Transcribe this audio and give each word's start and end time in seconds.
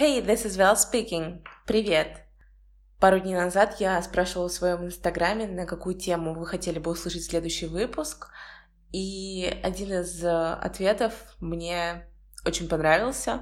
Hey, 0.00 0.20
this 0.20 0.46
is 0.46 0.56
Val 0.56 0.76
speaking. 0.76 1.42
Привет. 1.66 2.24
Пару 3.00 3.18
дней 3.18 3.34
назад 3.34 3.80
я 3.80 4.00
спрашивала 4.00 4.48
в 4.48 4.52
своем 4.52 4.86
инстаграме, 4.86 5.48
на 5.48 5.66
какую 5.66 5.96
тему 5.96 6.34
вы 6.34 6.46
хотели 6.46 6.78
бы 6.78 6.92
услышать 6.92 7.24
следующий 7.24 7.66
выпуск, 7.66 8.28
и 8.92 9.44
один 9.64 9.92
из 9.92 10.22
э, 10.22 10.52
ответов 10.52 11.14
мне 11.40 12.06
очень 12.46 12.68
понравился. 12.68 13.40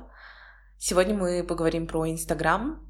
Сегодня 0.78 1.14
мы 1.14 1.44
поговорим 1.44 1.86
про 1.86 2.10
Инстаграм, 2.10 2.88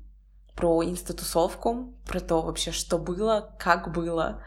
про 0.55 0.85
инстатусовку, 0.85 1.99
про 2.07 2.21
то 2.21 2.43
вообще, 2.43 2.71
что 2.71 2.99
было, 2.99 3.57
как 3.59 3.93
было 3.93 4.45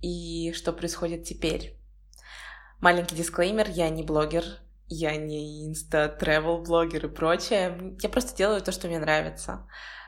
и 0.00 0.54
что 0.54 0.72
происходит 0.72 1.24
теперь. 1.24 1.78
Маленький 2.80 3.14
дисклеймер, 3.14 3.68
я 3.68 3.90
не 3.90 4.02
блогер, 4.02 4.63
я 4.88 5.16
не 5.16 5.66
инста-тревел-блогер 5.68 7.06
и 7.06 7.08
прочее. 7.08 7.96
Я 8.00 8.08
просто 8.08 8.36
делаю 8.36 8.60
то, 8.60 8.72
что 8.72 8.86
мне 8.88 8.98
нравится. 8.98 9.66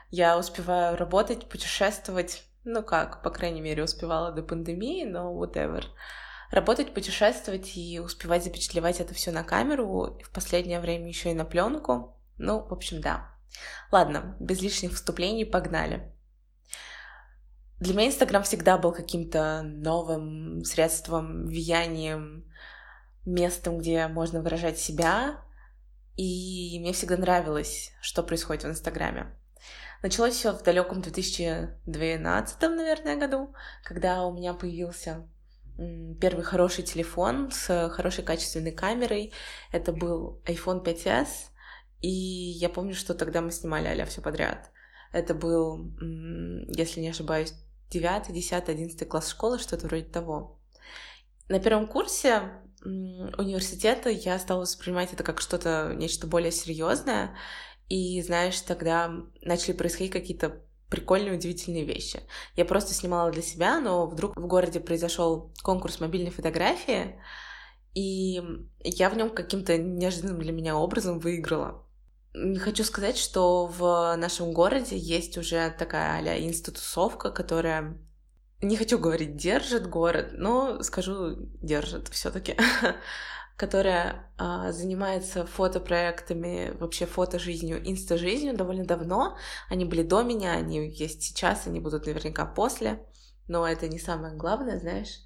Я 0.09 0.37
успеваю 0.37 0.95
работать, 0.97 1.49
путешествовать, 1.49 2.43
ну 2.63 2.83
как, 2.83 3.21
по 3.23 3.29
крайней 3.29 3.61
мере, 3.61 3.83
успевала 3.83 4.31
до 4.31 4.43
пандемии, 4.43 5.05
но 5.05 5.33
whatever. 5.33 5.83
Работать, 6.51 6.93
путешествовать 6.93 7.75
и 7.75 7.99
успевать 7.99 8.43
запечатлевать 8.43 9.01
это 9.01 9.13
все 9.13 9.31
на 9.31 9.43
камеру, 9.43 10.17
в 10.23 10.31
последнее 10.31 10.79
время 10.79 11.07
еще 11.07 11.31
и 11.31 11.35
на 11.35 11.43
пленку. 11.43 12.17
Ну, 12.37 12.65
в 12.65 12.71
общем, 12.71 13.01
да. 13.01 13.31
Ладно, 13.91 14.37
без 14.39 14.61
лишних 14.61 14.93
вступлений, 14.93 15.43
погнали. 15.43 16.13
Для 17.79 17.93
меня 17.93 18.07
Инстаграм 18.07 18.43
всегда 18.43 18.77
был 18.77 18.91
каким-то 18.91 19.61
новым 19.63 20.63
средством, 20.63 21.45
влиянием, 21.45 22.45
местом, 23.27 23.77
где 23.77 24.07
можно 24.07 24.41
выражать 24.41 24.79
себя, 24.79 25.41
и 26.15 26.77
мне 26.79 26.93
всегда 26.93 27.17
нравилось, 27.17 27.91
что 28.01 28.23
происходит 28.23 28.63
в 28.63 28.69
Инстаграме. 28.69 29.35
Началось 30.01 30.35
все 30.35 30.53
в 30.53 30.63
далеком 30.63 31.01
2012, 31.01 32.61
наверное, 32.61 33.17
году, 33.17 33.53
когда 33.83 34.25
у 34.25 34.33
меня 34.33 34.53
появился 34.53 35.27
первый 36.19 36.43
хороший 36.43 36.83
телефон 36.83 37.51
с 37.51 37.89
хорошей 37.89 38.23
качественной 38.23 38.71
камерой. 38.71 39.33
Это 39.71 39.91
был 39.91 40.41
iPhone 40.45 40.83
5s, 40.83 41.27
и 42.01 42.09
я 42.09 42.69
помню, 42.69 42.95
что 42.95 43.13
тогда 43.13 43.41
мы 43.41 43.51
снимали 43.51 43.87
а 43.87 44.05
все 44.05 44.21
подряд. 44.21 44.71
Это 45.11 45.33
был, 45.33 45.91
если 46.69 47.01
не 47.01 47.09
ошибаюсь, 47.09 47.53
9, 47.89 48.33
10, 48.33 48.69
11 48.69 49.07
класс 49.07 49.29
школы, 49.29 49.59
что-то 49.59 49.87
вроде 49.87 50.05
того. 50.05 50.59
На 51.47 51.59
первом 51.59 51.87
курсе 51.87 52.41
университета 53.37 54.09
я 54.09 54.39
стала 54.39 54.61
воспринимать 54.61 55.13
это 55.13 55.23
как 55.23 55.41
что-то, 55.41 55.93
нечто 55.95 56.27
более 56.27 56.51
серьезное. 56.51 57.35
И, 57.89 58.21
знаешь, 58.21 58.59
тогда 58.61 59.11
начали 59.41 59.73
происходить 59.73 60.11
какие-то 60.11 60.61
прикольные, 60.89 61.33
удивительные 61.33 61.85
вещи. 61.85 62.21
Я 62.55 62.65
просто 62.65 62.93
снимала 62.93 63.31
для 63.31 63.41
себя, 63.41 63.79
но 63.79 64.07
вдруг 64.07 64.35
в 64.35 64.47
городе 64.47 64.79
произошел 64.79 65.53
конкурс 65.63 65.99
мобильной 65.99 66.31
фотографии, 66.31 67.19
и 67.93 68.41
я 68.83 69.09
в 69.09 69.17
нем 69.17 69.29
каким-то 69.29 69.77
неожиданным 69.77 70.39
для 70.39 70.51
меня 70.51 70.77
образом 70.77 71.19
выиграла. 71.19 71.83
Хочу 72.59 72.83
сказать, 72.83 73.17
что 73.17 73.65
в 73.65 74.15
нашем 74.17 74.53
городе 74.53 74.97
есть 74.97 75.37
уже 75.37 75.73
такая 75.77 76.21
а 76.21 76.39
институсовка, 76.39 77.31
которая 77.31 77.97
не 78.61 78.75
хочу 78.77 78.97
говорить 78.97 79.35
держит 79.35 79.87
город, 79.87 80.29
но 80.33 80.81
скажу 80.81 81.35
держит 81.61 82.07
все-таки, 82.07 82.55
которая 83.55 84.31
а, 84.37 84.71
занимается 84.71 85.45
фотопроектами, 85.45 86.75
вообще 86.79 87.05
фото-жизнью, 87.05 87.81
инста-жизнью 87.87 88.55
довольно 88.55 88.85
давно. 88.85 89.37
Они 89.69 89.85
были 89.85 90.01
до 90.01 90.23
меня, 90.23 90.53
они 90.53 90.89
есть 90.89 91.21
сейчас, 91.23 91.67
они 91.67 91.79
будут 91.79 92.07
наверняка 92.07 92.45
после, 92.45 93.05
но 93.47 93.67
это 93.67 93.87
не 93.87 93.99
самое 93.99 94.35
главное, 94.35 94.79
знаешь. 94.79 95.19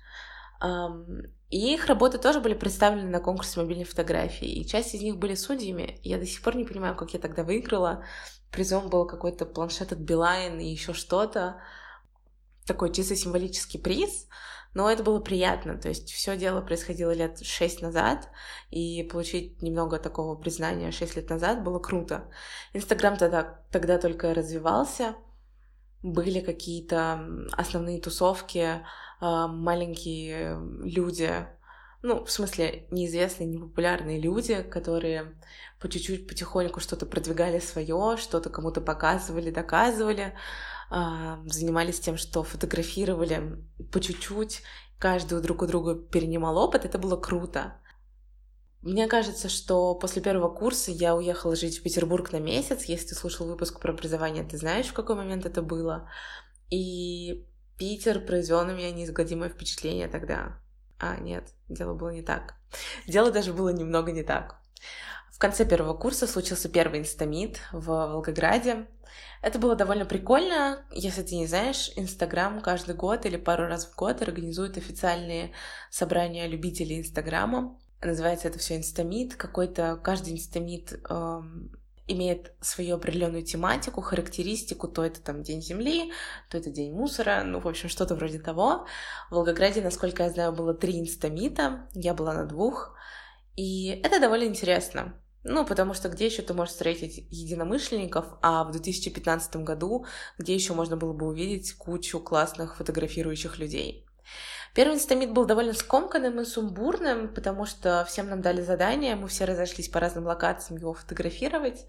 И 1.49 1.73
их 1.73 1.87
работы 1.87 2.17
тоже 2.17 2.39
были 2.39 2.53
представлены 2.53 3.09
на 3.09 3.19
конкурсе 3.19 3.59
мобильной 3.59 3.83
фотографии, 3.83 4.47
и 4.47 4.65
часть 4.65 4.93
из 4.93 5.01
них 5.01 5.17
были 5.17 5.35
судьями. 5.35 5.99
Я 6.03 6.17
до 6.17 6.25
сих 6.25 6.41
пор 6.41 6.55
не 6.55 6.65
понимаю, 6.65 6.95
как 6.95 7.13
я 7.13 7.19
тогда 7.19 7.43
выиграла. 7.43 8.05
Призом 8.51 8.89
был 8.89 9.05
какой-то 9.07 9.45
планшет 9.45 9.91
от 9.91 9.99
Билайн 9.99 10.59
и 10.59 10.69
еще 10.69 10.93
что-то 10.93 11.61
такой 12.71 12.93
чисто 12.93 13.15
символический 13.15 13.79
приз, 13.79 14.27
но 14.73 14.89
это 14.89 15.03
было 15.03 15.19
приятно, 15.19 15.77
то 15.77 15.89
есть 15.89 16.09
все 16.11 16.37
дело 16.37 16.61
происходило 16.61 17.11
лет 17.11 17.39
шесть 17.43 17.81
назад, 17.81 18.29
и 18.69 19.03
получить 19.03 19.61
немного 19.61 19.99
такого 19.99 20.35
признания 20.35 20.91
шесть 20.91 21.17
лет 21.17 21.29
назад 21.29 21.63
было 21.63 21.79
круто. 21.79 22.29
Инстаграм 22.73 23.17
тогда, 23.17 23.59
тогда 23.71 23.97
только 23.97 24.33
развивался, 24.33 25.15
были 26.01 26.39
какие-то 26.39 27.27
основные 27.51 27.99
тусовки, 27.99 28.81
а, 29.19 29.47
маленькие 29.47 30.57
люди, 30.83 31.45
ну, 32.01 32.23
в 32.23 32.31
смысле, 32.31 32.87
неизвестные, 32.89 33.47
непопулярные 33.47 34.19
люди, 34.19 34.63
которые 34.63 35.35
по 35.79 35.89
чуть-чуть, 35.89 36.27
потихоньку 36.27 36.79
что-то 36.79 37.05
продвигали 37.05 37.59
свое, 37.59 38.15
что-то 38.17 38.49
кому-то 38.49 38.81
показывали, 38.81 39.51
доказывали, 39.51 40.33
занимались 40.91 41.99
тем, 41.99 42.17
что 42.17 42.43
фотографировали 42.43 43.63
по 43.91 44.01
чуть-чуть, 44.01 44.61
каждый 44.99 45.41
друг 45.41 45.61
у 45.61 45.67
друга 45.67 45.95
перенимал 45.95 46.57
опыт, 46.57 46.85
это 46.85 46.99
было 46.99 47.15
круто. 47.15 47.75
Мне 48.81 49.07
кажется, 49.07 49.47
что 49.47 49.93
после 49.95 50.21
первого 50.21 50.49
курса 50.49 50.91
я 50.91 51.15
уехала 51.15 51.55
жить 51.55 51.79
в 51.79 51.83
Петербург 51.83 52.31
на 52.31 52.39
месяц. 52.39 52.85
Если 52.85 53.09
ты 53.09 53.15
слушал 53.15 53.45
выпуск 53.47 53.79
про 53.79 53.93
образование, 53.93 54.43
ты 54.43 54.57
знаешь, 54.57 54.87
в 54.87 54.93
какой 54.93 55.15
момент 55.15 55.45
это 55.45 55.61
было. 55.61 56.09
И 56.71 57.45
Питер 57.77 58.19
произвел 58.19 58.65
на 58.65 58.71
меня 58.71 58.91
неизгладимое 58.91 59.49
впечатление 59.49 60.07
тогда. 60.07 60.59
А, 60.97 61.17
нет, 61.17 61.49
дело 61.69 61.93
было 61.93 62.09
не 62.09 62.23
так. 62.23 62.55
Дело 63.07 63.31
даже 63.31 63.53
было 63.53 63.69
немного 63.69 64.11
не 64.11 64.23
так. 64.23 64.59
Конце 65.41 65.65
первого 65.65 65.95
курса 65.95 66.27
случился 66.27 66.69
первый 66.69 66.99
инстамит 66.99 67.61
в 67.71 67.87
Волгограде. 67.87 68.85
Это 69.41 69.57
было 69.57 69.75
довольно 69.75 70.05
прикольно. 70.05 70.85
Если 70.91 71.23
ты 71.23 71.35
не 71.35 71.47
знаешь, 71.47 71.89
Инстаграм 71.95 72.61
каждый 72.61 72.93
год 72.93 73.25
или 73.25 73.37
пару 73.37 73.65
раз 73.65 73.87
в 73.87 73.95
год 73.95 74.21
организует 74.21 74.77
официальные 74.77 75.53
собрания 75.89 76.47
любителей 76.47 76.99
Инстаграма. 76.99 77.75
Называется 78.03 78.49
это 78.49 78.59
все 78.59 78.77
Инстамит. 78.77 79.33
Какой-то 79.33 79.99
каждый 80.03 80.33
Инстамит 80.33 81.01
эм, 81.09 81.71
имеет 82.05 82.53
свою 82.61 82.97
определенную 82.97 83.41
тематику, 83.41 84.01
характеристику, 84.01 84.87
то 84.87 85.03
это 85.03 85.23
там 85.23 85.41
День 85.41 85.63
Земли, 85.63 86.13
то 86.51 86.59
это 86.59 86.69
День 86.69 86.93
мусора, 86.93 87.41
ну, 87.43 87.59
в 87.61 87.67
общем, 87.67 87.89
что-то 87.89 88.13
вроде 88.13 88.37
того. 88.37 88.85
В 89.31 89.33
Волгограде, 89.33 89.81
насколько 89.81 90.21
я 90.21 90.29
знаю, 90.29 90.53
было 90.53 90.75
три 90.75 90.99
инстамита, 90.99 91.89
я 91.95 92.13
была 92.13 92.35
на 92.35 92.45
двух, 92.45 92.95
и 93.55 93.87
это 94.03 94.19
довольно 94.19 94.43
интересно. 94.43 95.15
Ну, 95.43 95.65
потому 95.65 95.93
что 95.93 96.09
где 96.09 96.27
еще 96.27 96.43
ты 96.43 96.53
можешь 96.53 96.73
встретить 96.73 97.25
единомышленников, 97.31 98.25
а 98.41 98.63
в 98.63 98.71
2015 98.71 99.55
году 99.57 100.05
где 100.37 100.53
еще 100.53 100.73
можно 100.73 100.97
было 100.97 101.13
бы 101.13 101.27
увидеть 101.27 101.73
кучу 101.73 102.19
классных 102.19 102.75
фотографирующих 102.75 103.57
людей. 103.57 104.05
Первый 104.73 104.95
инстамит 104.95 105.33
был 105.33 105.45
довольно 105.45 105.73
скомканным 105.73 106.39
и 106.39 106.45
сумбурным, 106.45 107.33
потому 107.33 107.65
что 107.65 108.05
всем 108.07 108.29
нам 108.29 108.41
дали 108.41 108.61
задание, 108.61 109.15
мы 109.15 109.27
все 109.27 109.45
разошлись 109.45 109.89
по 109.89 109.99
разным 109.99 110.25
локациям 110.25 110.79
его 110.79 110.93
фотографировать, 110.93 111.85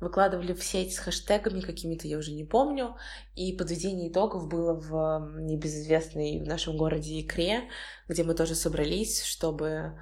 выкладывали 0.00 0.52
в 0.52 0.62
сеть 0.62 0.94
с 0.94 0.98
хэштегами 0.98 1.60
какими-то, 1.60 2.08
я 2.08 2.18
уже 2.18 2.32
не 2.32 2.44
помню, 2.44 2.96
и 3.36 3.54
подведение 3.54 4.10
итогов 4.10 4.48
было 4.48 4.74
в 4.74 5.40
небезызвестной 5.40 6.42
в 6.42 6.46
нашем 6.46 6.76
городе 6.76 7.20
Икре, 7.20 7.70
где 8.08 8.22
мы 8.22 8.34
тоже 8.34 8.54
собрались, 8.54 9.22
чтобы 9.22 9.98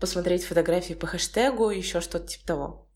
посмотреть 0.00 0.44
фотографии 0.44 0.94
по 0.94 1.06
хэштегу, 1.06 1.70
еще 1.70 2.00
что-то 2.00 2.26
типа 2.26 2.46
того. 2.46 2.88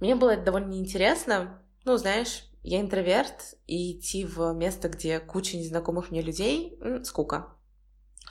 Мне 0.00 0.14
было 0.14 0.30
это 0.30 0.44
довольно 0.44 0.74
интересно. 0.74 1.62
Ну, 1.84 1.96
знаешь, 1.96 2.44
я 2.62 2.80
интроверт, 2.80 3.54
и 3.66 3.92
идти 3.92 4.24
в 4.24 4.52
место, 4.52 4.88
где 4.88 5.18
куча 5.18 5.56
незнакомых 5.56 6.10
мне 6.10 6.22
людей, 6.22 6.78
скука 7.04 7.56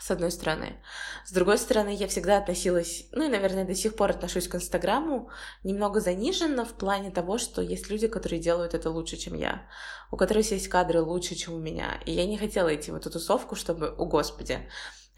с 0.01 0.10
одной 0.10 0.31
стороны. 0.31 0.81
С 1.25 1.31
другой 1.31 1.60
стороны, 1.60 1.94
я 1.94 2.07
всегда 2.07 2.38
относилась, 2.38 3.07
ну 3.12 3.24
и, 3.24 3.30
наверное, 3.30 3.66
до 3.66 3.75
сих 3.75 3.95
пор 3.95 4.10
отношусь 4.10 4.48
к 4.48 4.56
Инстаграму 4.56 5.30
немного 5.63 6.00
заниженно 6.00 6.66
в 6.66 6.74
плане 6.74 7.12
того, 7.12 7.38
что 7.38 7.62
есть 7.62 7.88
люди, 7.89 8.07
которые 8.07 8.42
делают 8.42 8.74
это 8.74 8.89
лучше, 8.89 9.18
чем 9.18 9.36
я, 9.36 9.69
у 10.10 10.18
которых 10.18 10.50
есть 10.50 10.69
кадры 10.69 11.01
лучше, 11.01 11.36
чем 11.36 11.54
у 11.54 11.60
меня. 11.60 12.01
И 12.06 12.13
я 12.13 12.25
не 12.25 12.38
хотела 12.38 12.74
идти 12.74 12.89
в 12.89 12.95
эту 12.95 13.12
тусовку, 13.12 13.56
чтобы, 13.56 13.89
о 13.89 14.06
господи, 14.06 14.68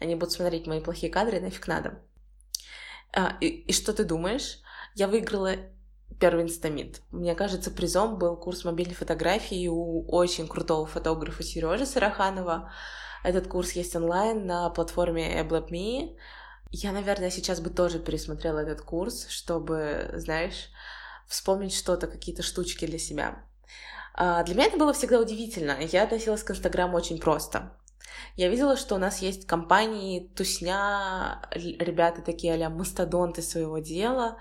они 0.00 0.16
будут 0.16 0.32
смотреть 0.32 0.66
мои 0.66 0.80
плохие 0.80 1.10
кадры, 1.10 1.40
нафиг 1.40 1.66
надо. 1.66 2.02
А, 3.14 3.36
и, 3.40 3.46
и 3.46 3.72
что 3.72 3.92
ты 3.92 4.04
думаешь? 4.04 4.58
Я 4.94 5.08
выиграла 5.08 5.56
первый 6.18 6.44
инстамит. 6.44 7.00
Мне 7.10 7.34
кажется, 7.34 7.70
призом 7.70 8.18
был 8.18 8.36
курс 8.36 8.64
мобильной 8.64 8.94
фотографии 8.94 9.68
у 9.68 10.04
очень 10.08 10.48
крутого 10.48 10.86
фотографа 10.86 11.42
Сережи 11.42 11.86
Сараханова. 11.86 12.72
Этот 13.22 13.46
курс 13.48 13.72
есть 13.72 13.96
онлайн 13.96 14.46
на 14.46 14.68
платформе 14.70 15.40
AblabMe. 15.40 16.16
Я, 16.70 16.92
наверное, 16.92 17.30
сейчас 17.30 17.60
бы 17.60 17.70
тоже 17.70 17.98
пересмотрела 17.98 18.58
этот 18.58 18.82
курс, 18.82 19.28
чтобы, 19.28 20.10
знаешь, 20.14 20.70
вспомнить 21.26 21.74
что-то, 21.74 22.06
какие-то 22.06 22.42
штучки 22.42 22.86
для 22.86 22.98
себя. 22.98 23.44
А, 24.14 24.42
для 24.42 24.54
меня 24.54 24.66
это 24.66 24.76
было 24.76 24.92
всегда 24.92 25.20
удивительно. 25.20 25.78
Я 25.80 26.04
относилась 26.04 26.42
к 26.42 26.50
Инстаграму 26.50 26.96
очень 26.96 27.20
просто. 27.20 27.72
Я 28.36 28.48
видела, 28.48 28.76
что 28.76 28.96
у 28.96 28.98
нас 28.98 29.22
есть 29.22 29.46
компании, 29.46 30.28
тусня, 30.34 31.42
ребята 31.52 32.22
такие 32.22 32.54
а 32.54 32.70
мастодонты 32.70 33.42
своего 33.42 33.78
дела, 33.78 34.38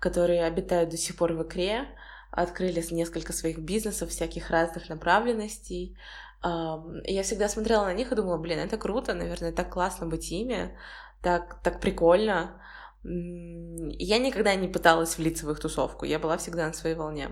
которые 0.00 0.44
обитают 0.44 0.90
до 0.90 0.96
сих 0.96 1.16
пор 1.16 1.32
в 1.32 1.42
икре, 1.42 1.86
открыли 2.30 2.84
несколько 2.90 3.32
своих 3.32 3.58
бизнесов, 3.58 4.10
всяких 4.10 4.50
разных 4.50 4.88
направленностей. 4.88 5.96
Я 6.42 7.22
всегда 7.22 7.48
смотрела 7.48 7.84
на 7.84 7.94
них 7.94 8.12
и 8.12 8.14
думала, 8.14 8.36
блин, 8.36 8.58
это 8.58 8.76
круто, 8.76 9.14
наверное, 9.14 9.52
так 9.52 9.72
классно 9.72 10.06
быть 10.06 10.30
ими, 10.30 10.76
так, 11.22 11.62
так 11.62 11.80
прикольно. 11.80 12.60
Я 13.02 14.18
никогда 14.18 14.54
не 14.54 14.68
пыталась 14.68 15.16
влиться 15.16 15.46
в 15.46 15.50
их 15.52 15.60
тусовку, 15.60 16.04
я 16.04 16.18
была 16.18 16.36
всегда 16.36 16.66
на 16.66 16.72
своей 16.72 16.96
волне. 16.96 17.30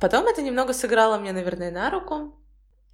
Потом 0.00 0.26
это 0.26 0.40
немного 0.40 0.72
сыграло 0.72 1.18
мне, 1.18 1.32
наверное, 1.32 1.70
на 1.70 1.90
руку. 1.90 2.40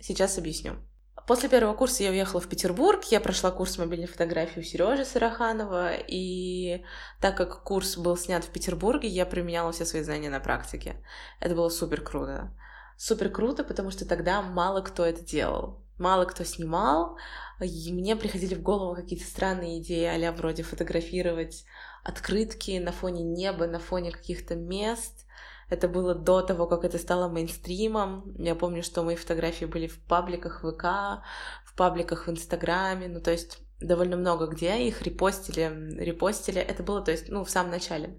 Сейчас 0.00 0.38
объясню. 0.38 0.76
После 1.26 1.48
первого 1.48 1.74
курса 1.74 2.04
я 2.04 2.10
уехала 2.10 2.40
в 2.40 2.48
Петербург, 2.48 3.02
я 3.06 3.20
прошла 3.20 3.50
курс 3.50 3.78
мобильной 3.78 4.06
фотографии 4.06 4.60
у 4.60 4.62
Сережи 4.62 5.04
Сараханова, 5.04 5.94
и 5.94 6.84
так 7.20 7.36
как 7.36 7.64
курс 7.64 7.96
был 7.96 8.16
снят 8.16 8.44
в 8.44 8.50
Петербурге, 8.50 9.08
я 9.08 9.26
применяла 9.26 9.72
все 9.72 9.84
свои 9.84 10.04
знания 10.04 10.30
на 10.30 10.38
практике. 10.38 11.02
Это 11.40 11.56
было 11.56 11.68
супер 11.68 12.00
круто. 12.00 12.52
Супер 12.96 13.28
круто, 13.30 13.64
потому 13.64 13.90
что 13.90 14.06
тогда 14.06 14.40
мало 14.40 14.82
кто 14.82 15.04
это 15.04 15.20
делал. 15.20 15.82
Мало 15.98 16.26
кто 16.26 16.44
снимал, 16.44 17.16
и 17.60 17.92
мне 17.92 18.14
приходили 18.14 18.54
в 18.54 18.62
голову 18.62 18.94
какие-то 18.94 19.24
странные 19.24 19.80
идеи, 19.80 20.04
а 20.04 20.32
вроде 20.32 20.62
фотографировать 20.62 21.64
открытки 22.04 22.78
на 22.78 22.92
фоне 22.92 23.24
неба, 23.24 23.66
на 23.66 23.80
фоне 23.80 24.12
каких-то 24.12 24.54
мест, 24.54 25.25
это 25.68 25.88
было 25.88 26.14
до 26.14 26.42
того, 26.42 26.66
как 26.66 26.84
это 26.84 26.98
стало 26.98 27.28
мейнстримом. 27.28 28.34
Я 28.38 28.54
помню, 28.54 28.82
что 28.82 29.02
мои 29.02 29.16
фотографии 29.16 29.64
были 29.64 29.86
в 29.86 30.00
пабликах 30.00 30.60
ВК, 30.60 31.22
в 31.64 31.74
пабликах 31.76 32.26
в 32.26 32.30
Инстаграме, 32.30 33.08
ну 33.08 33.20
то 33.20 33.32
есть 33.32 33.58
довольно 33.80 34.16
много 34.16 34.46
где 34.46 34.86
их 34.86 35.02
репостили, 35.02 35.96
репостили. 35.98 36.60
Это 36.60 36.82
было, 36.82 37.02
то 37.02 37.10
есть, 37.10 37.28
ну, 37.28 37.44
в 37.44 37.50
самом 37.50 37.70
начале. 37.70 38.16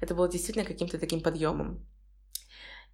Это 0.00 0.14
было 0.14 0.28
действительно 0.28 0.64
каким-то 0.64 0.98
таким 0.98 1.20
подъемом. 1.20 1.86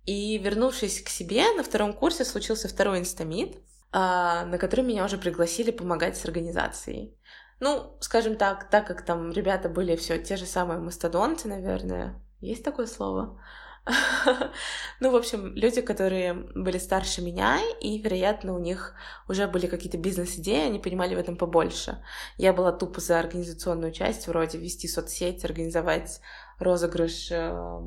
И 0.05 0.37
вернувшись 0.39 1.01
к 1.01 1.09
себе, 1.09 1.45
на 1.57 1.63
втором 1.63 1.93
курсе 1.93 2.25
случился 2.25 2.69
второй 2.69 2.99
инстамит, 2.99 3.59
а, 3.93 4.45
на 4.47 4.59
который 4.59 4.85
меня 4.85 5.05
уже 5.05 5.17
пригласили 5.17 5.71
помогать 5.71 6.17
с 6.17 6.25
организацией. 6.25 7.17
Ну, 7.61 7.97
скажем 8.01 8.37
так, 8.37 8.69
так 8.69 8.87
как 8.87 9.05
там 9.05 9.31
ребята 9.31 9.69
были 9.69 9.95
все 9.95 10.19
те 10.19 10.37
же 10.37 10.47
самые 10.47 10.81
мастодонты, 10.81 11.49
наверное, 11.49 12.21
есть 12.41 12.65
такое 12.65 12.87
слово, 12.87 13.41
ну, 15.01 15.11
в 15.11 15.17
общем, 15.17 15.55
люди, 15.57 15.81
которые 15.81 16.35
были 16.35 16.79
старше 16.79 17.21
меня, 17.21 17.59
и, 17.81 17.99
вероятно, 17.99 18.55
у 18.55 18.59
них 18.59 18.95
уже 19.29 19.49
были 19.49 19.67
какие-то 19.67 19.99
бизнес-идеи, 19.99 20.67
они 20.67 20.79
понимали 20.79 21.17
в 21.17 21.19
этом 21.19 21.37
побольше. 21.37 21.99
Я 22.37 22.53
была 22.53 22.71
тупо 22.73 23.01
за 23.01 23.19
организационную 23.19 23.93
часть, 23.93 24.29
вроде 24.29 24.59
вести 24.59 24.87
соцсеть, 24.87 25.45
организовать 25.45 26.21
розыгрыш 26.59 27.33
э, 27.33 27.81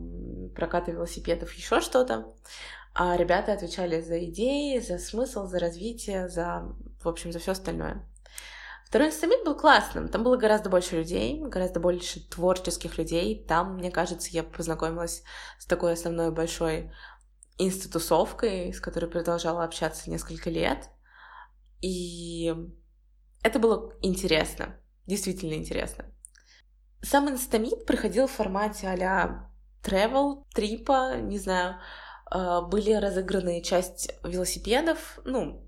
проката 0.53 0.91
велосипедов, 0.91 1.53
еще 1.53 1.79
что-то. 1.79 2.33
А 2.93 3.15
ребята 3.15 3.53
отвечали 3.53 4.01
за 4.01 4.23
идеи, 4.25 4.79
за 4.79 4.97
смысл, 4.97 5.47
за 5.47 5.59
развитие, 5.59 6.27
за, 6.27 6.75
в 7.01 7.07
общем, 7.07 7.31
за 7.31 7.39
все 7.39 7.51
остальное. 7.51 8.05
Второй 8.95 9.09
инстамент 9.09 9.43
был 9.43 9.57
классным. 9.57 10.07
Там 10.07 10.23
было 10.23 10.37
гораздо 10.37 10.69
больше 10.69 10.95
людей, 10.95 11.41
гораздо 11.41 11.81
больше 11.81 12.25
творческих 12.29 12.97
людей. 12.97 13.45
Там, 13.45 13.75
мне 13.75 13.91
кажется, 13.91 14.29
я 14.31 14.41
познакомилась 14.41 15.21
с 15.59 15.65
такой 15.65 15.91
основной 15.91 16.31
большой 16.31 16.93
институсовкой, 17.57 18.71
с 18.71 18.79
которой 18.79 19.07
продолжала 19.07 19.65
общаться 19.65 20.09
несколько 20.09 20.49
лет. 20.49 20.89
И 21.81 22.55
это 23.43 23.59
было 23.59 23.97
интересно, 24.01 24.79
действительно 25.05 25.55
интересно. 25.55 26.05
Сам 27.01 27.29
инстамит 27.29 27.85
проходил 27.85 28.27
в 28.27 28.31
формате 28.31 28.87
а-ля 28.87 29.51
travel, 29.83 30.45
трипа, 30.53 31.17
не 31.17 31.37
знаю, 31.37 31.81
а, 32.27 32.61
были 32.61 32.93
разыграны 32.93 33.61
часть 33.61 34.09
велосипедов, 34.23 35.19
ну, 35.25 35.64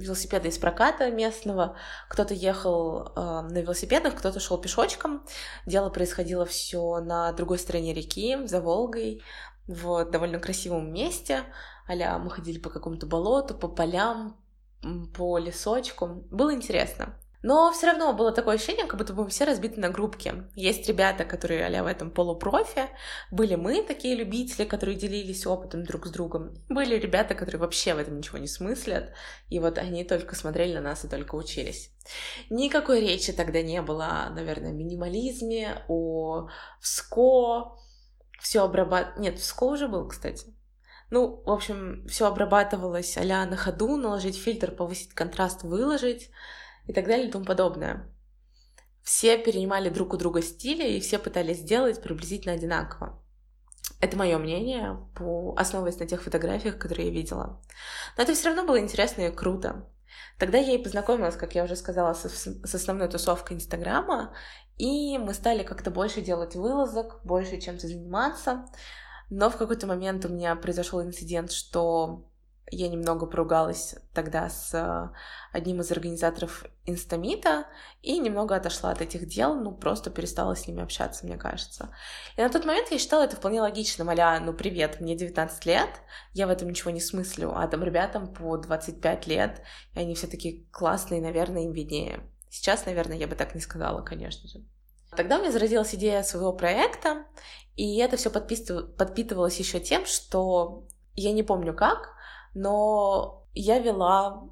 велосипеды 0.00 0.48
из 0.48 0.58
проката 0.58 1.10
местного. 1.10 1.76
Кто-то 2.08 2.34
ехал 2.34 3.12
э, 3.14 3.20
на 3.20 3.58
велосипедах, 3.58 4.16
кто-то 4.16 4.40
шел 4.40 4.58
пешочком. 4.58 5.24
Дело 5.66 5.90
происходило 5.90 6.44
все 6.44 7.00
на 7.00 7.32
другой 7.32 7.58
стороне 7.58 7.94
реки, 7.94 8.46
за 8.46 8.60
Волгой, 8.60 9.22
в 9.66 10.04
довольно 10.06 10.38
красивом 10.38 10.92
месте. 10.92 11.44
Аля 11.88 12.18
мы 12.18 12.30
ходили 12.30 12.58
по 12.58 12.70
какому-то 12.70 13.06
болоту, 13.06 13.54
по 13.54 13.68
полям, 13.68 14.36
по 15.14 15.38
лесочку. 15.38 16.24
Было 16.30 16.54
интересно. 16.54 17.14
Но 17.42 17.72
все 17.72 17.86
равно 17.86 18.12
было 18.12 18.32
такое 18.32 18.56
ощущение, 18.56 18.86
как 18.86 18.98
будто 18.98 19.14
бы 19.14 19.26
все 19.28 19.44
разбиты 19.44 19.80
на 19.80 19.88
группки. 19.88 20.44
Есть 20.54 20.86
ребята, 20.88 21.24
которые 21.24 21.66
а 21.66 21.82
в 21.82 21.86
этом 21.86 22.10
полупрофи, 22.10 22.88
были 23.30 23.54
мы, 23.54 23.82
такие 23.82 24.14
любители, 24.14 24.64
которые 24.64 24.96
делились 24.96 25.46
опытом 25.46 25.84
друг 25.84 26.06
с 26.06 26.10
другом. 26.10 26.54
Были 26.68 26.96
ребята, 26.96 27.34
которые 27.34 27.60
вообще 27.60 27.94
в 27.94 27.98
этом 27.98 28.18
ничего 28.18 28.38
не 28.38 28.48
смыслят, 28.48 29.14
и 29.48 29.58
вот 29.58 29.78
они 29.78 30.04
только 30.04 30.34
смотрели 30.34 30.74
на 30.74 30.82
нас 30.82 31.04
и 31.04 31.08
только 31.08 31.34
учились. 31.34 31.92
Никакой 32.50 33.00
речи 33.00 33.32
тогда 33.32 33.62
не 33.62 33.80
было, 33.80 34.28
наверное, 34.34 34.70
о 34.70 34.74
минимализме, 34.74 35.82
о 35.88 36.48
ВСКО, 36.80 37.78
все 38.40 38.64
обрабат... 38.64 39.18
Нет, 39.18 39.38
ВСКО 39.38 39.64
уже 39.64 39.88
был, 39.88 40.08
кстати. 40.08 40.54
Ну, 41.10 41.42
в 41.44 41.50
общем, 41.50 42.06
все 42.06 42.26
обрабатывалось 42.26 43.16
а 43.16 43.46
на 43.46 43.56
ходу, 43.56 43.96
наложить 43.96 44.38
фильтр, 44.38 44.70
повысить 44.70 45.12
контраст, 45.12 45.62
выложить 45.62 46.30
и 46.90 46.92
так 46.92 47.06
далее 47.06 47.28
и 47.28 47.30
тому 47.30 47.44
подобное. 47.44 48.12
Все 49.02 49.38
перенимали 49.38 49.90
друг 49.90 50.12
у 50.12 50.16
друга 50.16 50.42
стили, 50.42 50.90
и 50.90 51.00
все 51.00 51.20
пытались 51.20 51.58
сделать 51.58 52.02
приблизительно 52.02 52.54
одинаково. 52.54 53.22
Это 54.00 54.16
мое 54.16 54.38
мнение, 54.38 54.98
по... 55.14 55.54
основываясь 55.56 56.00
на 56.00 56.06
тех 56.06 56.20
фотографиях, 56.20 56.78
которые 56.78 57.08
я 57.08 57.14
видела. 57.14 57.62
Но 58.16 58.24
это 58.24 58.34
все 58.34 58.48
равно 58.48 58.66
было 58.66 58.80
интересно 58.80 59.22
и 59.22 59.30
круто. 59.30 59.88
Тогда 60.36 60.58
я 60.58 60.74
и 60.74 60.82
познакомилась, 60.82 61.36
как 61.36 61.54
я 61.54 61.62
уже 61.62 61.76
сказала, 61.76 62.12
с, 62.12 62.24
с 62.24 62.74
основной 62.74 63.08
тусовкой 63.08 63.58
Инстаграма, 63.58 64.34
и 64.76 65.16
мы 65.16 65.32
стали 65.32 65.62
как-то 65.62 65.92
больше 65.92 66.22
делать 66.22 66.56
вылазок, 66.56 67.20
больше 67.22 67.60
чем-то 67.60 67.86
заниматься. 67.86 68.66
Но 69.28 69.48
в 69.48 69.56
какой-то 69.56 69.86
момент 69.86 70.24
у 70.24 70.28
меня 70.28 70.56
произошел 70.56 71.00
инцидент, 71.00 71.52
что 71.52 72.29
я 72.70 72.88
немного 72.88 73.26
поругалась 73.26 73.96
тогда 74.14 74.48
с 74.48 74.72
э, 74.74 75.10
одним 75.52 75.80
из 75.80 75.90
организаторов 75.90 76.64
Инстамита 76.86 77.66
и 78.02 78.18
немного 78.18 78.54
отошла 78.54 78.90
от 78.90 79.00
этих 79.00 79.26
дел, 79.26 79.54
ну, 79.54 79.72
просто 79.72 80.10
перестала 80.10 80.54
с 80.54 80.66
ними 80.66 80.82
общаться, 80.82 81.26
мне 81.26 81.36
кажется. 81.36 81.94
И 82.36 82.40
на 82.40 82.48
тот 82.48 82.64
момент 82.64 82.90
я 82.90 82.98
считала 82.98 83.24
это 83.24 83.36
вполне 83.36 83.60
логичным, 83.60 84.08
а 84.08 84.40
ну, 84.40 84.52
привет, 84.52 85.00
мне 85.00 85.16
19 85.16 85.66
лет, 85.66 85.90
я 86.32 86.46
в 86.46 86.50
этом 86.50 86.68
ничего 86.68 86.90
не 86.90 87.00
смыслю, 87.00 87.52
а 87.56 87.66
там 87.66 87.82
ребятам 87.82 88.32
по 88.32 88.56
25 88.56 89.26
лет, 89.26 89.62
и 89.94 90.00
они 90.00 90.14
все 90.14 90.26
такие 90.26 90.64
классные, 90.70 91.20
наверное, 91.20 91.64
им 91.64 91.72
виднее. 91.72 92.20
Сейчас, 92.50 92.86
наверное, 92.86 93.16
я 93.16 93.26
бы 93.26 93.36
так 93.36 93.54
не 93.54 93.60
сказала, 93.60 94.02
конечно 94.02 94.48
же. 94.48 94.64
Тогда 95.16 95.38
у 95.38 95.40
меня 95.40 95.50
зародилась 95.50 95.94
идея 95.94 96.22
своего 96.22 96.52
проекта, 96.52 97.24
и 97.76 97.98
это 97.98 98.16
все 98.16 98.30
подпитывалось 98.30 99.58
еще 99.58 99.80
тем, 99.80 100.06
что 100.06 100.86
я 101.14 101.32
не 101.32 101.42
помню 101.42 101.74
как, 101.74 102.14
но 102.54 103.46
я 103.54 103.78
вела, 103.78 104.48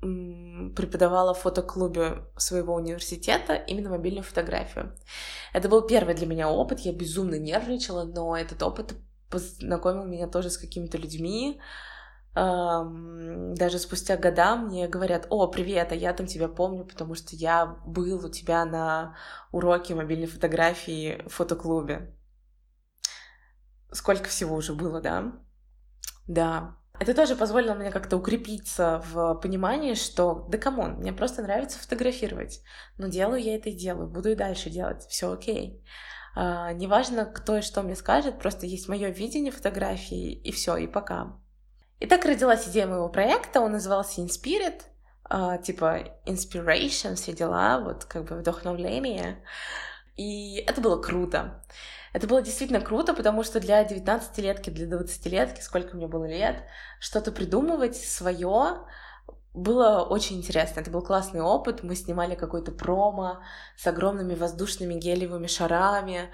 преподавала 0.00 1.32
в 1.32 1.38
фотоклубе 1.38 2.26
своего 2.36 2.74
университета 2.74 3.54
именно 3.54 3.90
мобильную 3.90 4.24
фотографию. 4.24 4.96
Это 5.52 5.68
был 5.68 5.82
первый 5.86 6.14
для 6.14 6.26
меня 6.26 6.50
опыт, 6.50 6.80
я 6.80 6.92
безумно 6.92 7.38
нервничала, 7.38 8.04
но 8.04 8.36
этот 8.36 8.62
опыт 8.62 8.94
познакомил 9.30 10.04
меня 10.04 10.26
тоже 10.28 10.50
с 10.50 10.58
какими-то 10.58 10.98
людьми, 10.98 11.60
даже 12.34 13.78
спустя 13.78 14.16
года 14.16 14.56
мне 14.56 14.88
говорят, 14.88 15.28
о, 15.30 15.46
привет, 15.46 15.92
а 15.92 15.94
я 15.94 16.12
там 16.12 16.26
тебя 16.26 16.48
помню, 16.48 16.84
потому 16.84 17.14
что 17.14 17.36
я 17.36 17.64
был 17.86 18.26
у 18.26 18.28
тебя 18.28 18.64
на 18.64 19.16
уроке 19.52 19.94
мобильной 19.94 20.26
фотографии 20.26 21.22
в 21.28 21.32
фотоклубе. 21.32 22.12
Сколько 23.92 24.28
всего 24.28 24.56
уже 24.56 24.74
было, 24.74 25.00
да? 25.00 25.32
Да, 26.26 26.76
это 26.98 27.12
тоже 27.12 27.34
позволило 27.34 27.74
мне 27.74 27.90
как-то 27.90 28.16
укрепиться 28.16 29.02
в 29.12 29.34
понимании, 29.34 29.94
что 29.94 30.46
да 30.48 30.58
come 30.58 30.79
on, 30.79 30.94
мне 30.94 31.12
просто 31.12 31.42
нравится 31.42 31.78
фотографировать. 31.78 32.62
Но 32.98 33.08
делаю 33.08 33.42
я 33.42 33.56
это 33.56 33.70
и 33.70 33.76
делаю, 33.76 34.08
буду 34.08 34.30
и 34.30 34.36
дальше 34.36 34.70
делать, 34.70 35.04
все 35.08 35.32
окей. 35.32 35.84
А, 36.36 36.72
неважно, 36.72 37.26
кто 37.26 37.58
и 37.58 37.62
что 37.62 37.82
мне 37.82 37.96
скажет, 37.96 38.38
просто 38.38 38.66
есть 38.66 38.88
мое 38.88 39.08
видение 39.08 39.52
фотографии, 39.52 40.32
и 40.32 40.52
все, 40.52 40.76
и 40.76 40.86
пока. 40.86 41.36
И 42.00 42.06
так 42.06 42.24
родилась 42.24 42.68
идея 42.68 42.86
моего 42.86 43.08
проекта, 43.08 43.60
он 43.60 43.72
назывался 43.72 44.20
Inspirit, 44.20 44.82
а, 45.24 45.58
типа 45.58 46.18
inspiration, 46.26 47.14
все 47.14 47.32
дела, 47.32 47.80
вот 47.80 48.04
как 48.04 48.24
бы 48.24 48.36
вдохновление. 48.36 49.42
И 50.16 50.56
это 50.66 50.80
было 50.80 51.00
круто. 51.00 51.62
Это 52.12 52.28
было 52.28 52.40
действительно 52.42 52.80
круто, 52.80 53.14
потому 53.14 53.42
что 53.42 53.58
для 53.58 53.82
19-летки, 53.84 54.70
для 54.70 54.86
20-летки, 54.86 55.60
сколько 55.60 55.96
мне 55.96 56.06
было 56.06 56.26
лет, 56.26 56.62
что-то 57.00 57.32
придумывать 57.32 57.96
свое 57.96 58.84
было 59.52 60.02
очень 60.02 60.38
интересно. 60.38 60.80
Это 60.80 60.90
был 60.90 61.02
классный 61.02 61.40
опыт. 61.40 61.82
Мы 61.82 61.96
снимали 61.96 62.34
какой-то 62.34 62.72
промо 62.72 63.40
с 63.76 63.86
огромными 63.86 64.34
воздушными 64.34 64.94
гелевыми 64.94 65.46
шарами, 65.46 66.30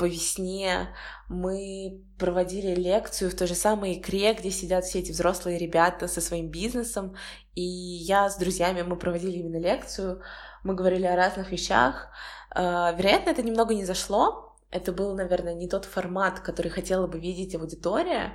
по 0.00 0.06
весне 0.06 0.88
мы 1.28 2.02
проводили 2.18 2.74
лекцию 2.74 3.30
в 3.30 3.34
той 3.34 3.46
же 3.46 3.54
самой 3.54 3.98
икре, 3.98 4.32
где 4.32 4.50
сидят 4.50 4.86
все 4.86 5.00
эти 5.00 5.12
взрослые 5.12 5.58
ребята 5.58 6.08
со 6.08 6.22
своим 6.22 6.50
бизнесом, 6.50 7.16
и 7.54 7.60
я 7.60 8.30
с 8.30 8.38
друзьями, 8.38 8.80
мы 8.80 8.96
проводили 8.96 9.40
именно 9.40 9.60
лекцию, 9.60 10.22
мы 10.64 10.74
говорили 10.74 11.04
о 11.04 11.16
разных 11.16 11.52
вещах. 11.52 12.08
А, 12.50 12.92
вероятно, 12.92 13.30
это 13.30 13.42
немного 13.42 13.74
не 13.74 13.84
зашло, 13.84 14.56
это 14.70 14.92
был, 14.92 15.14
наверное, 15.14 15.54
не 15.54 15.68
тот 15.68 15.84
формат, 15.84 16.40
который 16.40 16.70
хотела 16.70 17.06
бы 17.06 17.18
видеть 17.18 17.54
аудитория, 17.54 18.34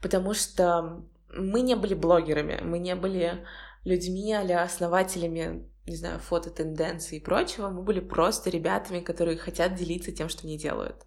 потому 0.00 0.34
что 0.34 1.02
мы 1.28 1.60
не 1.60 1.74
были 1.74 1.94
блогерами, 1.94 2.60
мы 2.62 2.78
не 2.78 2.94
были 2.94 3.44
людьми 3.84 4.32
а 4.32 4.62
основателями 4.62 5.66
не 5.86 5.96
знаю, 5.96 6.20
фото 6.20 6.50
тенденций 6.50 7.18
и 7.18 7.20
прочего, 7.20 7.68
мы 7.68 7.82
были 7.82 8.00
просто 8.00 8.50
ребятами, 8.50 9.00
которые 9.00 9.36
хотят 9.36 9.74
делиться 9.74 10.12
тем, 10.12 10.28
что 10.28 10.46
они 10.46 10.56
делают. 10.56 11.06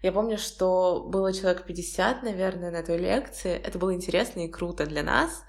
Я 0.00 0.12
помню, 0.12 0.38
что 0.38 1.04
было 1.06 1.32
человек 1.32 1.66
50, 1.66 2.22
наверное, 2.22 2.70
на 2.70 2.82
той 2.82 2.98
лекции. 2.98 3.50
Это 3.52 3.78
было 3.78 3.92
интересно 3.94 4.40
и 4.40 4.48
круто 4.48 4.86
для 4.86 5.02
нас, 5.02 5.44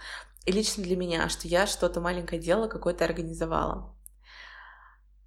и 0.45 0.51
лично 0.51 0.83
для 0.83 0.97
меня, 0.97 1.29
что 1.29 1.47
я 1.47 1.67
что-то 1.67 2.01
маленькое 2.01 2.41
дело 2.41 2.67
какое-то 2.67 3.05
организовала. 3.05 3.93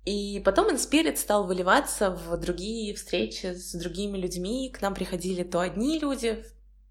И 0.05 0.43
потом 0.45 0.75
Inspirit 0.75 1.17
стал 1.17 1.47
выливаться 1.47 2.11
в 2.11 2.37
другие 2.37 2.95
встречи 2.95 3.55
с 3.55 3.73
другими 3.75 4.19
людьми. 4.19 4.71
К 4.71 4.83
нам 4.83 4.95
приходили 4.95 5.45
то 5.45 5.61
одни 5.61 5.99
люди, 5.99 6.45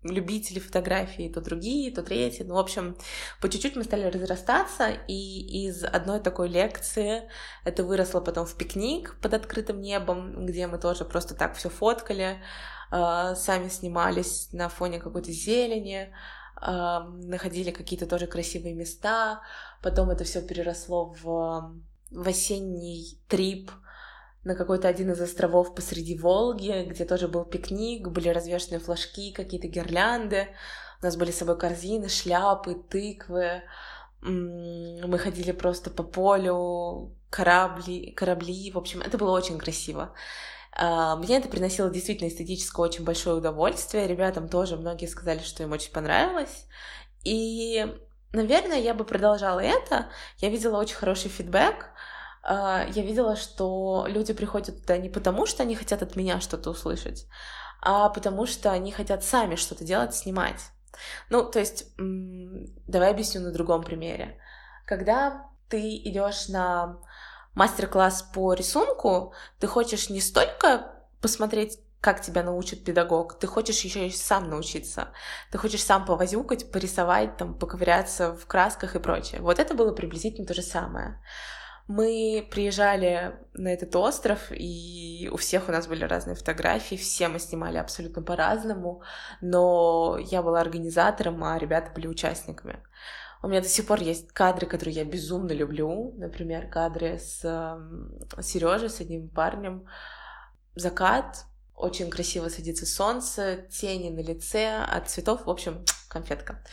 любители 0.03 0.59
фотографии, 0.59 1.29
то 1.29 1.41
другие, 1.41 1.91
то 1.91 2.03
третьи. 2.03 2.43
Ну, 2.43 2.55
в 2.55 2.59
общем, 2.59 2.97
по 3.41 3.49
чуть-чуть 3.49 3.75
мы 3.75 3.83
стали 3.83 4.05
разрастаться, 4.05 4.89
и 5.07 5.67
из 5.67 5.83
одной 5.83 6.19
такой 6.19 6.49
лекции 6.49 7.29
это 7.65 7.83
выросло 7.83 8.21
потом 8.21 8.45
в 8.45 8.55
пикник 8.55 9.17
под 9.21 9.33
открытым 9.33 9.81
небом, 9.81 10.45
где 10.45 10.67
мы 10.67 10.77
тоже 10.77 11.05
просто 11.05 11.35
так 11.35 11.55
все 11.55 11.69
фоткали, 11.69 12.41
а, 12.89 13.35
сами 13.35 13.69
снимались 13.69 14.49
на 14.53 14.69
фоне 14.69 14.99
какой-то 14.99 15.31
зелени, 15.31 16.13
а, 16.55 17.01
находили 17.09 17.71
какие-то 17.71 18.07
тоже 18.07 18.25
красивые 18.25 18.73
места. 18.73 19.41
Потом 19.81 20.09
это 20.09 20.23
все 20.23 20.41
переросло 20.41 21.13
в, 21.21 21.73
в 22.11 22.27
осенний 22.27 23.19
трип, 23.27 23.71
на 24.43 24.55
какой-то 24.55 24.87
один 24.87 25.11
из 25.11 25.21
островов 25.21 25.75
посреди 25.75 26.17
Волги, 26.17 26.85
где 26.89 27.05
тоже 27.05 27.27
был 27.27 27.45
пикник, 27.45 28.07
были 28.07 28.29
развешены 28.29 28.79
флажки, 28.79 29.31
какие-то 29.31 29.67
гирлянды, 29.67 30.47
у 31.01 31.05
нас 31.05 31.15
были 31.15 31.31
с 31.31 31.37
собой 31.37 31.57
корзины, 31.57 32.09
шляпы, 32.09 32.75
тыквы, 32.75 33.63
мы 34.21 35.17
ходили 35.17 35.51
просто 35.51 35.89
по 35.89 36.03
полю, 36.03 37.15
корабли, 37.29 38.11
корабли, 38.11 38.71
в 38.71 38.77
общем, 38.77 39.01
это 39.01 39.17
было 39.17 39.31
очень 39.31 39.57
красиво. 39.57 40.13
А, 40.73 41.15
мне 41.15 41.37
это 41.37 41.49
приносило 41.49 41.89
действительно 41.89 42.29
эстетическое 42.29 42.85
очень 42.85 43.03
большое 43.03 43.35
удовольствие. 43.35 44.07
Ребятам 44.07 44.47
тоже 44.47 44.77
многие 44.77 45.07
сказали, 45.07 45.39
что 45.39 45.63
им 45.63 45.71
очень 45.71 45.91
понравилось. 45.91 46.65
И, 47.23 47.85
наверное, 48.31 48.79
я 48.79 48.93
бы 48.93 49.03
продолжала 49.03 49.59
это. 49.59 50.09
Я 50.37 50.49
видела 50.49 50.77
очень 50.77 50.95
хороший 50.95 51.29
фидбэк. 51.29 51.90
А, 52.43 52.85
я 52.93 53.03
видела, 53.03 53.35
что 53.35 54.05
люди 54.07 54.33
приходят 54.33 54.81
туда 54.81 54.97
не 54.97 55.09
потому, 55.09 55.45
что 55.45 55.63
они 55.63 55.75
хотят 55.75 56.01
от 56.01 56.15
меня 56.15 56.41
что-то 56.41 56.71
услышать, 56.71 57.27
а 57.81 58.09
потому 58.09 58.45
что 58.45 58.71
они 58.71 58.91
хотят 58.91 59.23
сами 59.23 59.55
что-то 59.55 59.83
делать, 59.83 60.15
снимать. 60.15 60.71
Ну, 61.29 61.43
то 61.43 61.59
есть, 61.59 61.85
давай 61.97 63.11
объясню 63.11 63.41
на 63.41 63.51
другом 63.51 63.83
примере. 63.83 64.39
Когда 64.85 65.45
ты 65.69 65.97
идешь 65.97 66.47
на 66.47 66.97
мастер-класс 67.55 68.29
по 68.33 68.53
рисунку, 68.53 69.33
ты 69.59 69.67
хочешь 69.67 70.09
не 70.09 70.21
столько 70.21 70.91
посмотреть, 71.21 71.79
как 72.01 72.21
тебя 72.21 72.41
научит 72.41 72.83
педагог, 72.83 73.37
ты 73.37 73.45
хочешь 73.45 73.79
еще 73.81 74.07
и 74.07 74.11
сам 74.11 74.49
научиться. 74.49 75.09
Ты 75.51 75.59
хочешь 75.59 75.83
сам 75.83 76.03
повозюкать, 76.03 76.71
порисовать, 76.71 77.37
там, 77.37 77.53
поковыряться 77.53 78.33
в 78.35 78.47
красках 78.47 78.95
и 78.95 78.99
прочее. 78.99 79.41
Вот 79.41 79.59
это 79.59 79.75
было 79.75 79.93
приблизительно 79.93 80.47
то 80.47 80.55
же 80.55 80.63
самое. 80.63 81.21
Мы 81.93 82.47
приезжали 82.49 83.35
на 83.53 83.67
этот 83.67 83.93
остров, 83.97 84.49
и 84.51 85.29
у 85.29 85.35
всех 85.35 85.67
у 85.67 85.73
нас 85.73 85.87
были 85.87 86.05
разные 86.05 86.37
фотографии, 86.37 86.95
все 86.95 87.27
мы 87.27 87.37
снимали 87.37 87.77
абсолютно 87.77 88.21
по-разному, 88.21 89.03
но 89.41 90.17
я 90.17 90.41
была 90.41 90.61
организатором, 90.61 91.43
а 91.43 91.59
ребята 91.59 91.91
были 91.93 92.07
участниками. 92.07 92.79
У 93.43 93.49
меня 93.49 93.59
до 93.59 93.67
сих 93.67 93.87
пор 93.87 93.99
есть 93.99 94.31
кадры, 94.31 94.67
которые 94.67 94.95
я 94.95 95.03
безумно 95.03 95.51
люблю. 95.51 96.13
Например, 96.15 96.69
кадры 96.69 97.19
с 97.19 97.41
Сережей, 98.41 98.89
с 98.89 99.01
одним 99.01 99.27
парнем. 99.27 99.85
Закат, 100.75 101.43
очень 101.75 102.09
красиво 102.09 102.47
садится 102.47 102.85
солнце, 102.85 103.65
тени 103.69 104.11
на 104.11 104.21
лице, 104.21 104.77
от 104.77 105.09
цветов, 105.09 105.45
в 105.45 105.49
общем, 105.49 105.83
конфетка. 106.07 106.63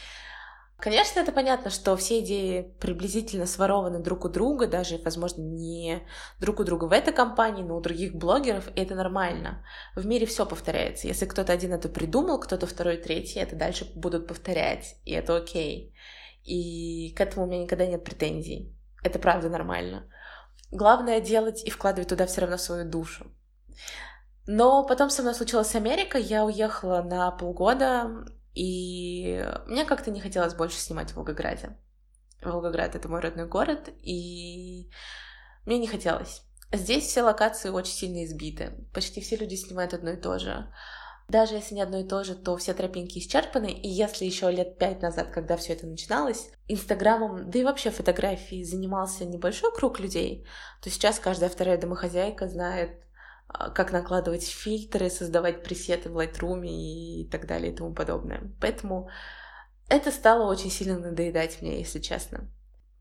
Конечно, 0.80 1.18
это 1.18 1.32
понятно, 1.32 1.70
что 1.70 1.96
все 1.96 2.20
идеи 2.20 2.72
приблизительно 2.78 3.46
сворованы 3.46 3.98
друг 3.98 4.24
у 4.24 4.28
друга, 4.28 4.68
даже, 4.68 4.98
возможно, 4.98 5.42
не 5.42 6.06
друг 6.38 6.60
у 6.60 6.64
друга 6.64 6.84
в 6.84 6.92
этой 6.92 7.12
компании, 7.12 7.64
но 7.64 7.76
у 7.76 7.80
других 7.80 8.14
блогеров, 8.14 8.68
и 8.68 8.80
это 8.80 8.94
нормально. 8.94 9.64
В 9.96 10.06
мире 10.06 10.24
все 10.24 10.46
повторяется. 10.46 11.08
Если 11.08 11.26
кто-то 11.26 11.52
один 11.52 11.72
это 11.72 11.88
придумал, 11.88 12.38
кто-то 12.38 12.68
второй, 12.68 12.96
третий 12.98 13.40
это 13.40 13.56
дальше 13.56 13.90
будут 13.96 14.28
повторять, 14.28 14.94
и 15.04 15.10
это 15.10 15.36
окей. 15.36 15.96
И 16.44 17.12
к 17.16 17.20
этому 17.20 17.46
у 17.46 17.48
меня 17.48 17.64
никогда 17.64 17.84
нет 17.84 18.04
претензий. 18.04 18.72
Это 19.02 19.18
правда 19.18 19.48
нормально. 19.48 20.08
Главное 20.70 21.20
делать 21.20 21.64
и 21.64 21.70
вкладывать 21.70 22.08
туда 22.08 22.26
все 22.26 22.42
равно 22.42 22.56
свою 22.56 22.88
душу. 22.88 23.26
Но 24.46 24.86
потом 24.86 25.10
со 25.10 25.22
мной 25.22 25.34
случилась 25.34 25.74
Америка, 25.74 26.18
я 26.18 26.44
уехала 26.44 27.02
на 27.02 27.32
полгода, 27.32 28.24
и 28.58 29.40
мне 29.66 29.84
как-то 29.84 30.10
не 30.10 30.20
хотелось 30.20 30.54
больше 30.54 30.78
снимать 30.78 31.12
в 31.12 31.16
Волгограде. 31.16 31.76
Волгоград— 32.42 32.94
это 32.96 33.08
мой 33.08 33.20
родной 33.20 33.46
город, 33.46 33.88
и 34.02 34.90
мне 35.64 35.78
не 35.78 35.86
хотелось. 35.86 36.42
Здесь 36.72 37.04
все 37.04 37.22
локации 37.22 37.70
очень 37.70 37.92
сильно 37.92 38.24
избиты. 38.24 38.72
Почти 38.92 39.20
все 39.20 39.36
люди 39.36 39.54
снимают 39.54 39.94
одно 39.94 40.10
и 40.10 40.16
то 40.16 40.40
же. 40.40 40.66
Даже 41.28 41.54
если 41.54 41.76
не 41.76 41.82
одно 41.82 42.00
и 42.00 42.08
то 42.08 42.24
же, 42.24 42.34
то 42.34 42.56
все 42.56 42.74
тропинки 42.74 43.18
исчерпаны, 43.20 43.70
и 43.70 43.88
если 43.88 44.24
еще 44.24 44.50
лет 44.50 44.76
пять 44.76 45.02
назад, 45.02 45.30
когда 45.30 45.56
все 45.56 45.74
это 45.74 45.86
начиналось, 45.86 46.50
Инстаграмом, 46.66 47.50
да 47.50 47.60
и 47.60 47.64
вообще 47.64 47.90
фотографией 47.90 48.64
занимался 48.64 49.24
небольшой 49.24 49.72
круг 49.72 50.00
людей, 50.00 50.48
то 50.82 50.90
сейчас 50.90 51.20
каждая 51.20 51.48
вторая 51.48 51.78
домохозяйка 51.78 52.48
знает 52.48 53.04
как 53.48 53.92
накладывать 53.92 54.46
фильтры, 54.46 55.10
создавать 55.10 55.62
пресеты 55.62 56.10
в 56.10 56.18
Lightroom 56.18 56.66
и 56.66 57.28
так 57.30 57.46
далее 57.46 57.72
и 57.72 57.76
тому 57.76 57.94
подобное. 57.94 58.52
Поэтому 58.60 59.08
это 59.88 60.10
стало 60.10 60.50
очень 60.50 60.70
сильно 60.70 60.98
надоедать 60.98 61.62
мне, 61.62 61.78
если 61.78 61.98
честно. 61.98 62.50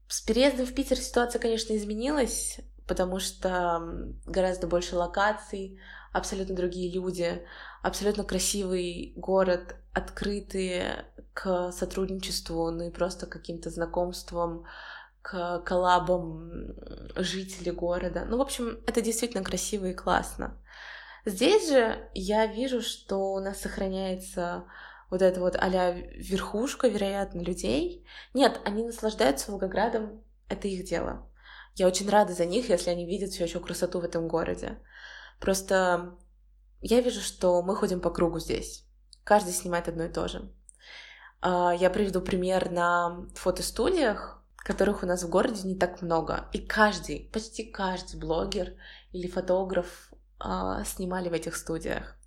С 0.07 0.21
переездом 0.21 0.65
в 0.65 0.73
Питер 0.73 0.97
ситуация, 0.97 1.39
конечно, 1.39 1.75
изменилась, 1.75 2.59
потому 2.87 3.19
что 3.19 4.15
гораздо 4.25 4.67
больше 4.67 4.95
локаций, 4.95 5.79
абсолютно 6.13 6.55
другие 6.55 6.93
люди, 6.93 7.45
абсолютно 7.81 8.23
красивый 8.23 9.13
город, 9.17 9.75
открытые 9.93 11.05
к 11.33 11.71
сотрудничеству, 11.71 12.71
ну 12.71 12.87
и 12.87 12.91
просто 12.91 13.27
каким-то 13.27 13.69
знакомствам, 13.69 14.65
к 15.27 15.59
коллабам 15.65 16.73
жителей 17.17 17.71
города. 17.71 18.23
Ну, 18.23 18.37
в 18.37 18.41
общем, 18.41 18.81
это 18.87 19.01
действительно 19.01 19.43
красиво 19.43 19.87
и 19.87 19.93
классно. 19.93 20.57
Здесь 21.25 21.67
же 21.67 22.09
я 22.13 22.45
вижу, 22.45 22.81
что 22.81 23.33
у 23.33 23.39
нас 23.41 23.59
сохраняется 23.59 24.63
вот 25.09 25.21
эта 25.21 25.41
вот 25.41 25.57
а 25.57 25.91
верхушка, 25.91 26.87
вероятно, 26.87 27.41
людей. 27.41 28.07
Нет, 28.33 28.61
они 28.63 28.85
наслаждаются 28.85 29.51
Волгоградом, 29.51 30.23
это 30.47 30.69
их 30.69 30.85
дело. 30.85 31.29
Я 31.75 31.87
очень 31.87 32.09
рада 32.09 32.31
за 32.31 32.45
них, 32.45 32.69
если 32.69 32.89
они 32.89 33.05
видят 33.05 33.31
все 33.31 33.43
еще 33.43 33.59
красоту 33.59 33.99
в 33.99 34.05
этом 34.05 34.29
городе. 34.29 34.79
Просто 35.41 36.15
я 36.79 37.01
вижу, 37.01 37.19
что 37.19 37.61
мы 37.63 37.75
ходим 37.75 37.99
по 37.99 38.11
кругу 38.11 38.39
здесь. 38.39 38.85
Каждый 39.25 39.51
снимает 39.51 39.89
одно 39.89 40.05
и 40.05 40.09
то 40.09 40.29
же. 40.29 40.49
А, 41.41 41.73
я 41.73 41.89
приведу 41.89 42.21
пример 42.21 42.71
на 42.71 43.27
фотостудиях 43.35 44.36
которых 44.67 45.01
у 45.01 45.05
нас 45.05 45.23
в 45.23 45.29
городе 45.29 45.65
не 45.65 45.75
так 45.75 46.01
много. 46.01 46.49
И 46.51 46.59
каждый, 46.59 47.29
почти 47.31 47.63
каждый 47.63 48.19
блогер 48.19 48.73
или 49.13 49.25
фотограф 49.27 50.11
а, 50.39 50.83
снимали 50.83 51.29
в 51.29 51.33
этих 51.33 51.55
студиях. 51.55 52.17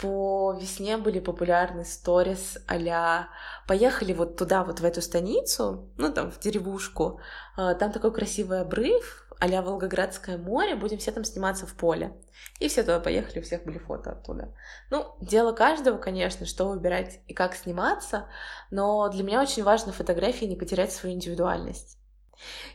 По 0.00 0.56
весне 0.58 0.96
были 0.96 1.20
популярны 1.20 1.84
сторис 1.84 2.56
а 2.66 3.28
«Поехали 3.68 4.14
вот 4.14 4.38
туда, 4.38 4.64
вот 4.64 4.80
в 4.80 4.84
эту 4.84 5.02
станицу, 5.02 5.90
ну 5.98 6.10
там 6.10 6.30
в 6.30 6.40
деревушку, 6.40 7.20
а, 7.58 7.74
там 7.74 7.92
такой 7.92 8.14
красивый 8.14 8.62
обрыв, 8.62 9.25
а 9.38 9.62
Волгоградское 9.62 10.38
море, 10.38 10.76
будем 10.76 10.98
все 10.98 11.12
там 11.12 11.24
сниматься 11.24 11.66
в 11.66 11.74
поле. 11.74 12.12
И 12.58 12.68
все 12.68 12.82
туда 12.82 13.00
поехали, 13.00 13.40
у 13.40 13.42
всех 13.42 13.64
были 13.64 13.78
фото 13.78 14.12
оттуда. 14.12 14.54
Ну, 14.90 15.14
дело 15.20 15.52
каждого, 15.52 15.98
конечно, 15.98 16.46
что 16.46 16.68
выбирать 16.68 17.20
и 17.26 17.34
как 17.34 17.54
сниматься, 17.54 18.28
но 18.70 19.08
для 19.08 19.22
меня 19.22 19.42
очень 19.42 19.62
важно 19.62 19.92
фотографии 19.92 20.46
не 20.46 20.56
потерять 20.56 20.92
свою 20.92 21.14
индивидуальность. 21.14 21.98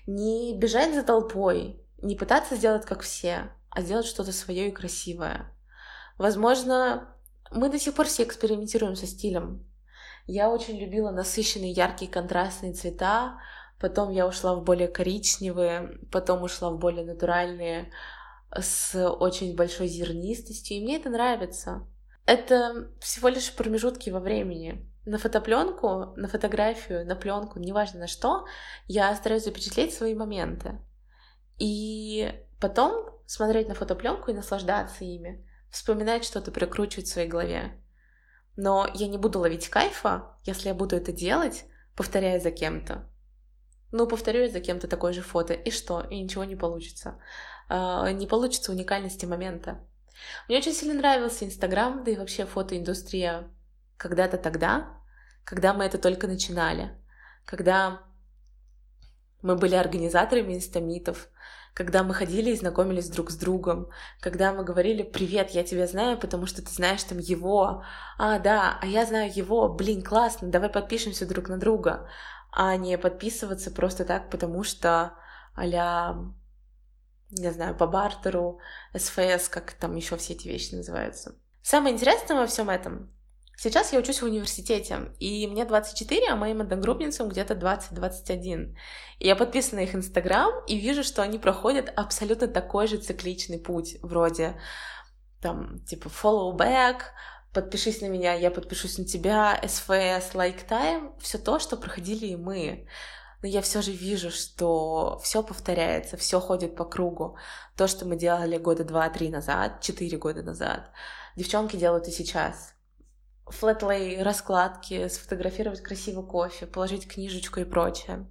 Не 0.05 0.55
бежать 0.57 0.93
за 0.93 1.03
толпой, 1.03 1.83
не 2.01 2.15
пытаться 2.15 2.55
сделать 2.55 2.85
как 2.85 3.01
все, 3.01 3.51
а 3.69 3.81
сделать 3.81 4.05
что-то 4.05 4.31
свое 4.31 4.69
и 4.69 4.71
красивое. 4.71 5.51
Возможно, 6.17 7.15
мы 7.51 7.69
до 7.69 7.79
сих 7.79 7.95
пор 7.95 8.07
все 8.07 8.23
экспериментируем 8.23 8.95
со 8.95 9.07
стилем. 9.07 9.65
Я 10.27 10.49
очень 10.49 10.77
любила 10.77 11.11
насыщенные, 11.11 11.71
яркие, 11.71 12.11
контрастные 12.11 12.73
цвета, 12.73 13.39
потом 13.81 14.11
я 14.11 14.27
ушла 14.27 14.55
в 14.55 14.63
более 14.63 14.87
коричневые, 14.87 15.97
потом 16.11 16.43
ушла 16.43 16.69
в 16.69 16.77
более 16.77 17.03
натуральные, 17.03 17.91
с 18.55 18.95
очень 18.95 19.55
большой 19.55 19.87
зернистостью, 19.87 20.77
и 20.77 20.81
мне 20.81 20.97
это 20.97 21.09
нравится. 21.09 21.87
Это 22.25 22.91
всего 22.99 23.29
лишь 23.29 23.51
промежутки 23.53 24.11
во 24.11 24.19
времени. 24.19 24.87
На 25.05 25.17
фотопленку, 25.17 26.13
на 26.15 26.27
фотографию, 26.27 27.07
на 27.07 27.15
пленку, 27.15 27.59
неважно 27.59 28.01
на 28.01 28.07
что, 28.07 28.45
я 28.85 29.15
стараюсь 29.15 29.45
запечатлеть 29.45 29.95
свои 29.95 30.13
моменты. 30.13 30.79
И 31.57 32.31
потом 32.59 33.09
смотреть 33.25 33.67
на 33.67 33.73
фотопленку 33.73 34.29
и 34.29 34.35
наслаждаться 34.35 35.03
ими, 35.03 35.43
вспоминать 35.71 36.23
что-то, 36.23 36.51
прикручивать 36.51 37.07
в 37.07 37.11
своей 37.11 37.27
голове. 37.27 37.81
Но 38.55 38.87
я 38.93 39.07
не 39.07 39.17
буду 39.17 39.39
ловить 39.39 39.69
кайфа, 39.69 40.35
если 40.43 40.67
я 40.67 40.75
буду 40.75 40.95
это 40.95 41.11
делать, 41.11 41.65
повторяя 41.95 42.39
за 42.39 42.51
кем-то. 42.51 43.10
Ну, 43.91 44.07
повторю 44.07 44.41
я 44.41 44.49
за 44.49 44.59
кем-то 44.59 44.87
такое 44.87 45.13
же 45.13 45.21
фото, 45.21 45.53
и 45.53 45.71
что? 45.71 46.01
И 46.09 46.19
ничего 46.19 46.43
не 46.43 46.55
получится. 46.55 47.19
Uh, 47.69 48.11
не 48.13 48.27
получится 48.27 48.71
уникальности 48.71 49.25
момента. 49.25 49.79
Мне 50.47 50.57
очень 50.57 50.73
сильно 50.73 50.93
нравился 50.93 51.45
Инстаграм, 51.45 52.03
да 52.03 52.11
и 52.11 52.17
вообще 52.17 52.45
фотоиндустрия 52.45 53.49
когда-то 53.97 54.37
тогда, 54.37 54.87
когда 55.43 55.73
мы 55.73 55.85
это 55.85 55.97
только 55.97 56.27
начинали, 56.27 56.91
когда 57.45 58.01
мы 59.41 59.55
были 59.55 59.75
организаторами 59.75 60.53
инстамитов, 60.55 61.29
когда 61.73 62.03
мы 62.03 62.13
ходили 62.13 62.51
и 62.51 62.55
знакомились 62.55 63.09
друг 63.09 63.31
с 63.31 63.35
другом, 63.35 63.89
когда 64.19 64.53
мы 64.53 64.63
говорили 64.63 65.03
«Привет, 65.03 65.51
я 65.51 65.63
тебя 65.63 65.87
знаю, 65.87 66.17
потому 66.17 66.45
что 66.45 66.61
ты 66.61 66.69
знаешь 66.69 67.03
там 67.03 67.17
его», 67.17 67.83
«А, 68.17 68.39
да, 68.39 68.77
а 68.81 68.85
я 68.85 69.05
знаю 69.05 69.31
его, 69.33 69.69
блин, 69.69 70.03
классно, 70.03 70.49
давай 70.49 70.69
подпишемся 70.69 71.25
друг 71.25 71.47
на 71.47 71.57
друга», 71.57 72.09
а 72.51 72.75
не 72.75 72.97
подписываться 72.97 73.71
просто 73.71 74.05
так, 74.05 74.29
потому 74.29 74.63
что 74.63 75.13
а 75.55 75.65
не 77.31 77.51
знаю, 77.51 77.75
по 77.75 77.87
бартеру, 77.87 78.59
СФС, 78.95 79.47
как 79.49 79.71
там 79.73 79.95
еще 79.95 80.17
все 80.17 80.33
эти 80.33 80.47
вещи 80.47 80.75
называются. 80.75 81.35
Самое 81.61 81.95
интересное 81.95 82.37
во 82.37 82.47
всем 82.47 82.69
этом 82.69 83.09
Сейчас 83.63 83.93
я 83.93 83.99
учусь 83.99 84.23
в 84.23 84.25
университете, 84.25 85.11
и 85.19 85.45
мне 85.45 85.65
24, 85.65 86.29
а 86.29 86.35
моим 86.35 86.61
одногруппницам 86.61 87.29
где-то 87.29 87.53
20-21. 87.53 88.75
И 89.19 89.27
я 89.27 89.35
подписана 89.35 89.81
на 89.81 89.83
их 89.83 89.93
Инстаграм 89.93 90.51
и 90.65 90.79
вижу, 90.79 91.03
что 91.03 91.21
они 91.21 91.37
проходят 91.37 91.93
абсолютно 91.95 92.47
такой 92.47 92.87
же 92.87 92.97
цикличный 92.97 93.59
путь, 93.59 93.97
вроде 94.01 94.59
там, 95.43 95.77
типа, 95.85 96.07
follow 96.07 96.57
back, 96.57 97.01
подпишись 97.53 98.01
на 98.01 98.07
меня, 98.07 98.33
я 98.33 98.51
подпишусь 98.51 98.97
на 98.97 99.05
тебя, 99.05 99.59
SFS, 99.61 100.33
like 100.33 100.67
time, 100.67 101.19
все 101.19 101.37
то, 101.37 101.59
что 101.59 101.77
проходили 101.77 102.27
и 102.27 102.35
мы. 102.35 102.87
Но 103.41 103.47
я 103.47 103.61
все 103.61 103.81
же 103.81 103.91
вижу, 103.91 104.29
что 104.29 105.19
все 105.23 105.41
повторяется, 105.41 106.15
все 106.15 106.39
ходит 106.39 106.75
по 106.75 106.85
кругу. 106.85 107.37
То, 107.75 107.87
что 107.87 108.05
мы 108.05 108.15
делали 108.15 108.57
года 108.57 108.83
два-три 108.83 109.29
назад, 109.29 109.81
четыре 109.81 110.17
года 110.17 110.43
назад, 110.43 110.91
девчонки 111.35 111.75
делают 111.75 112.07
и 112.07 112.11
сейчас 112.11 112.75
флетлей 113.51 114.21
раскладки, 114.21 115.07
сфотографировать 115.07 115.81
красиво 115.81 116.21
кофе, 116.21 116.65
положить 116.65 117.07
книжечку 117.07 117.59
и 117.59 117.65
прочее. 117.65 118.27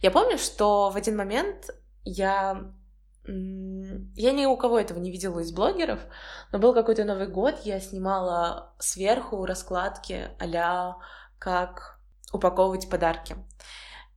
Я 0.00 0.10
помню, 0.10 0.38
что 0.38 0.90
в 0.90 0.96
один 0.96 1.16
момент 1.16 1.70
я... 2.04 2.72
Я 3.24 4.32
ни 4.32 4.46
у 4.46 4.56
кого 4.56 4.80
этого 4.80 4.98
не 4.98 5.12
видела 5.12 5.40
из 5.40 5.52
блогеров, 5.52 6.00
но 6.50 6.58
был 6.58 6.74
какой-то 6.74 7.04
Новый 7.04 7.28
год, 7.28 7.60
я 7.64 7.78
снимала 7.80 8.74
сверху 8.78 9.44
раскладки 9.46 10.30
а 10.40 10.96
как 11.38 12.00
упаковывать 12.32 12.88
подарки. 12.88 13.36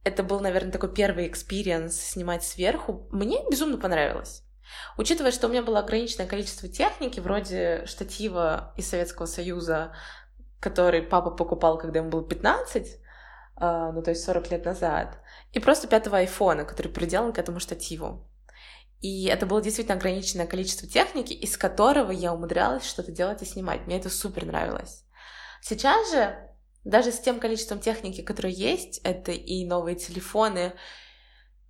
Это 0.04 0.24
был, 0.24 0.40
наверное, 0.40 0.72
такой 0.72 0.94
первый 0.94 1.28
experience 1.28 1.96
снимать 1.96 2.44
сверху. 2.44 3.08
Мне 3.12 3.44
безумно 3.50 3.78
понравилось. 3.78 4.44
Учитывая, 4.98 5.32
что 5.32 5.48
у 5.48 5.50
меня 5.50 5.64
было 5.64 5.80
ограниченное 5.80 6.28
количество 6.28 6.68
техники, 6.68 7.20
вроде 7.20 7.86
штатива 7.86 8.74
из 8.76 8.90
Советского 8.90 9.26
Союза, 9.26 9.94
который 10.60 11.02
папа 11.02 11.32
покупал, 11.32 11.78
когда 11.78 12.00
ему 12.00 12.10
было 12.10 12.24
15, 12.24 13.00
а, 13.58 13.92
ну 13.92 14.02
то 14.02 14.12
есть 14.12 14.24
40 14.24 14.52
лет 14.52 14.66
назад, 14.66 15.20
и 15.54 15.60
просто 15.60 15.88
пятого 15.88 16.18
айфона, 16.18 16.66
который 16.66 16.92
приделан 16.92 17.34
к 17.34 17.40
этому 17.40 17.60
штативу. 17.60 18.28
И 19.06 19.26
это 19.26 19.46
было 19.46 19.62
действительно 19.62 19.98
ограниченное 19.98 20.48
количество 20.48 20.90
техники, 20.90 21.32
из 21.32 21.60
которого 21.60 22.10
я 22.10 22.34
умудрялась 22.34 22.84
что-то 22.88 23.12
делать 23.12 23.40
и 23.44 23.46
снимать. 23.46 23.86
Мне 23.86 24.00
это 24.00 24.10
супер 24.10 24.48
нравилось. 24.48 25.06
Сейчас 25.62 26.10
же, 26.10 26.36
даже 26.84 27.12
с 27.12 27.20
тем 27.20 27.40
количеством 27.40 27.80
техники, 27.80 28.22
которое 28.22 28.52
есть, 28.52 28.98
это 29.04 29.32
и 29.32 29.64
новые 29.64 29.96
телефоны, 29.96 30.74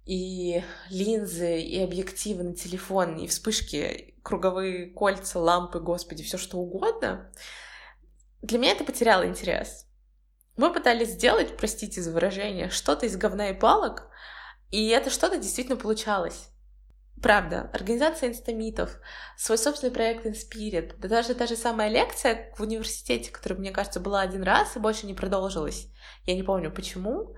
и 0.05 0.63
линзы, 0.89 1.59
и 1.59 1.77
объективы 1.83 2.43
на 2.43 2.55
телефон, 2.55 3.17
и 3.17 3.27
вспышки, 3.27 4.15
круговые 4.23 4.91
кольца, 4.91 5.37
лампы, 5.37 5.81
господи, 5.81 6.23
все 6.23 6.37
что 6.37 6.57
угодно, 6.59 7.33
для 8.43 8.59
меня 8.59 8.71
это 8.71 8.85
потеряло 8.85 9.27
интерес. 9.27 9.87
Мы 10.55 10.71
пытались 10.71 11.09
сделать, 11.09 11.57
простите 11.57 12.01
за 12.01 12.13
выражение, 12.13 12.69
что-то 12.69 13.05
из 13.05 13.17
говна 13.17 13.49
и 13.49 13.59
палок, 13.59 14.07
и 14.71 14.87
это 14.87 15.09
что-то 15.09 15.37
действительно 15.37 15.75
получалось. 15.75 16.51
Правда, 17.21 17.69
организация 17.73 18.29
инстамитов, 18.29 18.99
свой 19.37 19.57
собственный 19.57 19.93
проект 19.93 20.25
Inspirit, 20.25 20.95
да 20.97 21.07
даже 21.07 21.33
та 21.33 21.47
же 21.47 21.55
самая 21.55 21.89
лекция 21.89 22.53
в 22.57 22.61
университете, 22.61 23.31
которая, 23.31 23.59
мне 23.59 23.71
кажется, 23.71 23.99
была 23.99 24.21
один 24.21 24.43
раз 24.43 24.75
и 24.75 24.79
больше 24.79 25.07
не 25.07 25.13
продолжилась. 25.13 25.87
Я 26.25 26.35
не 26.35 26.43
помню 26.43 26.71
почему, 26.71 27.35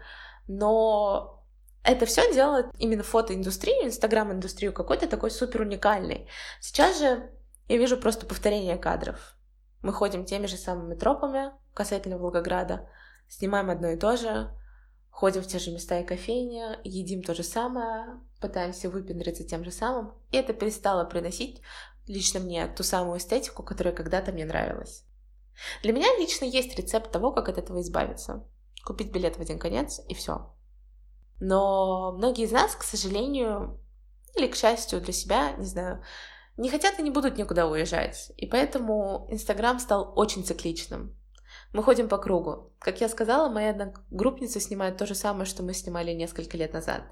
но 0.47 1.43
это 1.83 2.05
все 2.05 2.33
делает 2.33 2.65
именно 2.77 3.03
фотоиндустрию, 3.03 3.85
инстаграм-индустрию 3.85 4.73
какой-то 4.73 5.07
такой 5.07 5.31
супер 5.31 5.61
уникальной. 5.61 6.27
Сейчас 6.59 6.99
же 6.99 7.29
я 7.67 7.77
вижу 7.77 7.97
просто 7.97 8.25
повторение 8.25 8.77
кадров. 8.77 9.37
Мы 9.81 9.93
ходим 9.93 10.25
теми 10.25 10.47
же 10.47 10.57
самыми 10.57 10.95
тропами 10.95 11.51
касательно 11.73 12.17
Волгограда, 12.17 12.89
снимаем 13.29 13.69
одно 13.69 13.89
и 13.89 13.97
то 13.97 14.17
же, 14.17 14.51
ходим 15.17 15.41
в 15.41 15.47
те 15.47 15.57
же 15.57 15.71
места 15.71 15.99
и 15.99 16.05
кофейни, 16.05 16.63
едим 16.83 17.23
то 17.23 17.33
же 17.33 17.41
самое, 17.41 18.19
пытаемся 18.39 18.87
выпендриться 18.87 19.43
тем 19.43 19.63
же 19.63 19.71
самым, 19.71 20.13
и 20.29 20.37
это 20.37 20.53
перестало 20.53 21.05
приносить 21.05 21.63
лично 22.05 22.39
мне 22.39 22.67
ту 22.67 22.83
самую 22.83 23.17
эстетику, 23.17 23.63
которая 23.63 23.95
когда-то 23.95 24.31
мне 24.31 24.45
нравилась. 24.45 25.05
Для 25.81 25.91
меня 25.91 26.05
лично 26.19 26.45
есть 26.45 26.77
рецепт 26.77 27.11
того, 27.11 27.31
как 27.31 27.49
от 27.49 27.57
этого 27.57 27.81
избавиться. 27.81 28.47
Купить 28.85 29.11
билет 29.11 29.37
в 29.37 29.41
один 29.41 29.57
конец 29.57 29.99
и 30.07 30.13
все. 30.13 30.53
Но 31.39 32.11
многие 32.11 32.45
из 32.45 32.51
нас, 32.51 32.75
к 32.75 32.83
сожалению, 32.83 33.83
или 34.35 34.45
к 34.45 34.55
счастью 34.55 35.01
для 35.01 35.13
себя, 35.13 35.53
не 35.53 35.65
знаю, 35.65 36.03
не 36.57 36.69
хотят 36.69 36.99
и 36.99 37.01
не 37.01 37.09
будут 37.09 37.39
никуда 37.39 37.65
уезжать. 37.65 38.31
И 38.37 38.45
поэтому 38.45 39.27
Инстаграм 39.31 39.79
стал 39.79 40.13
очень 40.15 40.45
цикличным. 40.45 41.17
Мы 41.73 41.83
ходим 41.83 42.07
по 42.07 42.17
кругу. 42.17 42.71
Как 42.79 43.01
я 43.01 43.09
сказала, 43.09 43.49
моя 43.49 43.71
одногруппница 43.71 44.59
снимает 44.59 44.97
то 44.97 45.05
же 45.05 45.15
самое, 45.15 45.45
что 45.45 45.63
мы 45.63 45.73
снимали 45.73 46.11
несколько 46.11 46.57
лет 46.57 46.73
назад. 46.73 47.03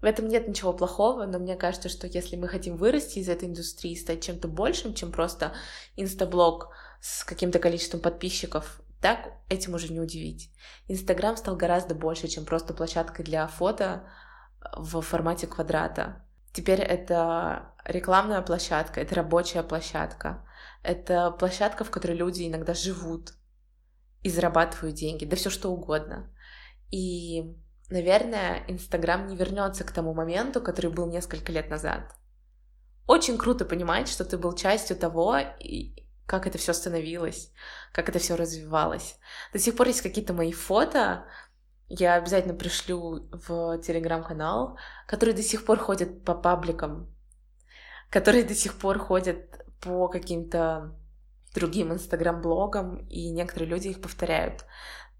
В 0.00 0.04
этом 0.04 0.28
нет 0.28 0.46
ничего 0.46 0.72
плохого, 0.72 1.26
но 1.26 1.38
мне 1.38 1.56
кажется, 1.56 1.88
что 1.88 2.06
если 2.06 2.36
мы 2.36 2.46
хотим 2.48 2.76
вырасти 2.76 3.18
из 3.18 3.28
этой 3.28 3.48
индустрии, 3.48 3.96
стать 3.96 4.22
чем-то 4.22 4.46
большим, 4.46 4.94
чем 4.94 5.10
просто 5.10 5.54
инстаблог 5.96 6.70
с 7.00 7.24
каким-то 7.24 7.58
количеством 7.58 8.00
подписчиков, 8.00 8.80
так 9.00 9.32
этим 9.48 9.74
уже 9.74 9.92
не 9.92 10.00
удивить. 10.00 10.52
Инстаграм 10.86 11.36
стал 11.36 11.56
гораздо 11.56 11.94
больше, 11.94 12.28
чем 12.28 12.44
просто 12.44 12.74
площадкой 12.74 13.24
для 13.24 13.46
фото 13.46 14.08
в 14.76 15.00
формате 15.00 15.46
квадрата. 15.46 16.24
Теперь 16.52 16.80
это 16.80 17.72
рекламная 17.84 18.42
площадка, 18.42 19.00
это 19.00 19.14
рабочая 19.16 19.62
площадка, 19.62 20.44
это 20.82 21.30
площадка, 21.32 21.84
в 21.84 21.90
которой 21.90 22.16
люди 22.16 22.46
иногда 22.46 22.74
живут 22.74 23.34
и 24.28 24.30
зарабатывают 24.30 24.94
деньги, 24.94 25.24
да 25.24 25.36
все 25.36 25.50
что 25.50 25.70
угодно. 25.70 26.30
И, 26.90 27.56
наверное, 27.90 28.64
Инстаграм 28.68 29.26
не 29.26 29.36
вернется 29.36 29.84
к 29.84 29.90
тому 29.90 30.14
моменту, 30.14 30.60
который 30.60 30.90
был 30.90 31.06
несколько 31.06 31.50
лет 31.52 31.70
назад. 31.70 32.14
Очень 33.06 33.38
круто 33.38 33.64
понимать, 33.64 34.08
что 34.08 34.24
ты 34.24 34.36
был 34.36 34.54
частью 34.54 34.96
того, 34.96 35.38
как 36.26 36.46
это 36.46 36.58
все 36.58 36.74
становилось, 36.74 37.52
как 37.92 38.08
это 38.10 38.18
все 38.18 38.36
развивалось. 38.36 39.16
До 39.52 39.58
сих 39.58 39.74
пор 39.76 39.86
есть 39.86 40.02
какие-то 40.02 40.34
мои 40.34 40.52
фото, 40.52 41.24
Я 41.88 42.16
обязательно 42.16 42.52
пришлю 42.54 43.28
в 43.32 43.78
телеграм-канал, 43.78 44.78
который 45.06 45.32
до 45.32 45.42
сих 45.42 45.64
пор 45.64 45.78
ходит 45.78 46.22
по 46.22 46.34
пабликам, 46.34 47.10
который 48.10 48.42
до 48.42 48.54
сих 48.54 48.74
пор 48.78 48.98
ходит 48.98 49.64
по 49.80 50.08
каким-то 50.08 50.94
другим 51.54 51.92
инстаграм-блогам, 51.92 53.06
и 53.08 53.30
некоторые 53.30 53.68
люди 53.68 53.88
их 53.88 54.00
повторяют. 54.00 54.64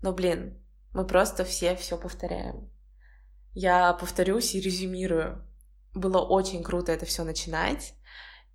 Но, 0.03 0.13
блин, 0.13 0.63
мы 0.93 1.07
просто 1.07 1.45
все 1.45 1.77
все 1.77 1.97
повторяем. 1.97 2.71
Я 3.55 3.93
повторюсь 3.95 4.55
и 4.55 4.61
резюмирую. 4.61 5.45
Было 5.95 6.19
очень 6.19 6.63
круто 6.63 6.93
это 6.93 7.07
все 7.07 7.25
начинать. 7.25 7.95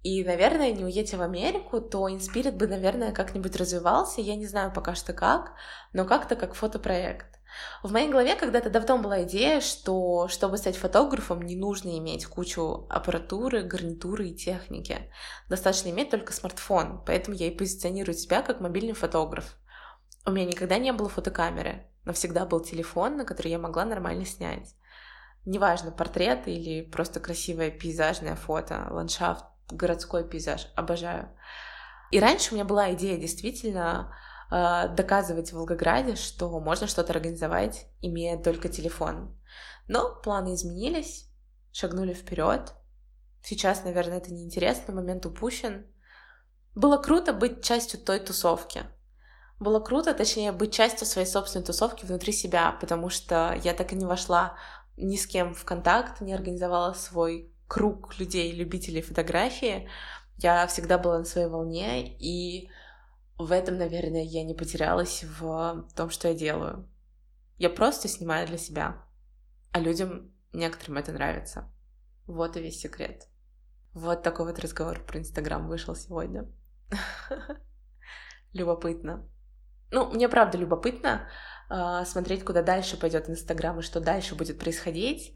И, 0.02 0.24
наверное, 0.24 0.72
не 0.72 0.84
уедете 0.84 1.18
в 1.18 1.22
Америку, 1.22 1.80
то 1.80 2.10
Inspirit 2.10 2.54
бы, 2.54 2.68
наверное, 2.68 3.14
как-нибудь 3.14 3.56
развивался. 3.56 4.22
Я 4.22 4.36
не 4.36 4.46
знаю 4.46 4.72
пока 4.74 4.96
что 4.96 5.14
как, 5.14 5.54
но 5.94 6.06
как-то 6.06 6.36
как 6.36 6.56
фотопроект. 6.56 7.40
В 7.82 7.92
моей 7.92 8.10
голове 8.10 8.36
когда-то 8.36 8.70
давно 8.70 8.98
была 8.98 9.24
идея, 9.24 9.62
что 9.62 10.28
чтобы 10.28 10.58
стать 10.58 10.78
фотографом, 10.78 11.42
не 11.42 11.56
нужно 11.56 11.98
иметь 11.98 12.26
кучу 12.26 12.88
аппаратуры, 12.90 13.64
гарнитуры 13.64 14.30
и 14.30 14.36
техники. 14.36 15.12
Достаточно 15.50 15.90
иметь 15.90 16.10
только 16.10 16.34
смартфон, 16.34 17.04
поэтому 17.06 17.36
я 17.36 17.48
и 17.48 17.56
позиционирую 17.56 18.16
себя 18.16 18.42
как 18.42 18.60
мобильный 18.60 18.94
фотограф. 18.94 19.58
У 20.26 20.32
меня 20.32 20.46
никогда 20.46 20.78
не 20.78 20.94
было 20.94 21.10
фотокамеры, 21.10 21.86
но 22.06 22.14
всегда 22.14 22.46
был 22.46 22.62
телефон, 22.62 23.18
на 23.18 23.26
который 23.26 23.52
я 23.52 23.60
могла 23.60 23.84
нормально 23.84 24.26
снять. 24.26 24.74
Неважно, 25.46 25.92
портрет 25.92 26.48
или 26.48 26.82
просто 26.82 27.20
красивое 27.20 27.70
пейзажное 27.70 28.36
фото, 28.36 28.88
ландшафт, 28.90 29.44
городской 29.70 30.24
пейзаж, 30.28 30.68
обожаю. 30.76 31.30
И 32.12 32.20
раньше 32.20 32.52
у 32.52 32.56
меня 32.56 32.64
была 32.64 32.94
идея 32.94 33.18
действительно 33.18 34.16
доказывать 34.54 35.50
в 35.50 35.56
Волгограде, 35.56 36.16
что 36.16 36.60
можно 36.60 36.86
что-то 36.86 37.14
организовать, 37.14 37.88
имея 38.02 38.38
только 38.38 38.70
телефон. 38.70 39.36
Но 39.88 40.14
планы 40.22 40.54
изменились, 40.54 41.28
шагнули 41.72 42.14
вперед. 42.14 42.74
Сейчас, 43.42 43.84
наверное, 43.84 44.18
это 44.18 44.32
неинтересно, 44.32 44.94
момент 44.94 45.26
упущен. 45.26 45.88
Было 46.76 46.98
круто 46.98 47.34
быть 47.34 47.64
частью 47.64 48.00
той 48.00 48.20
тусовки. 48.20 48.84
Было 49.60 49.80
круто, 49.80 50.14
точнее, 50.14 50.52
быть 50.52 50.74
частью 50.74 51.08
своей 51.08 51.28
собственной 51.28 51.66
тусовки 51.66 52.06
внутри 52.06 52.32
себя, 52.32 52.74
потому 52.80 53.10
что 53.10 53.58
я 53.64 53.74
так 53.74 53.92
и 53.92 53.96
не 53.96 54.06
вошла 54.06 54.58
ни 54.98 55.16
с 55.16 55.26
кем 55.26 55.54
в 55.56 55.66
контакт, 55.66 56.22
не 56.22 56.34
организовала 56.34 56.94
свой 56.94 57.52
круг 57.68 58.20
людей, 58.20 58.52
любителей 58.52 59.02
фотографии. 59.02 59.90
Я 60.38 60.68
всегда 60.68 60.98
была 60.98 61.20
на 61.20 61.26
своей 61.26 61.48
волне, 61.48 62.18
и 62.20 62.70
в 63.38 63.52
этом, 63.52 63.78
наверное, 63.78 64.24
я 64.24 64.44
не 64.44 64.54
потерялась 64.54 65.24
в 65.24 65.88
том, 65.96 66.10
что 66.10 66.28
я 66.28 66.34
делаю. 66.34 66.90
Я 67.58 67.70
просто 67.70 68.08
снимаю 68.08 68.48
для 68.48 68.58
себя, 68.58 69.04
а 69.72 69.80
людям, 69.80 70.32
некоторым 70.54 70.98
это 70.98 71.12
нравится. 71.12 71.72
Вот 72.26 72.56
и 72.58 72.62
весь 72.62 72.80
секрет. 72.80 73.28
Вот 73.94 74.24
такой 74.24 74.46
вот 74.46 74.60
разговор 74.60 75.00
про 75.00 75.20
Инстаграм 75.20 75.68
вышел 75.68 75.96
сегодня. 75.96 76.48
Любопытно. 78.54 79.28
Ну, 79.92 80.10
мне 80.10 80.28
правда 80.28 80.58
любопытно 80.58 81.28
э, 81.70 82.06
смотреть, 82.06 82.44
куда 82.44 82.64
дальше 82.64 82.98
пойдет 82.98 83.30
Инстаграм 83.30 83.80
и 83.80 83.84
что 83.84 84.00
дальше 84.00 84.36
будет 84.36 84.60
происходить. 84.60 85.36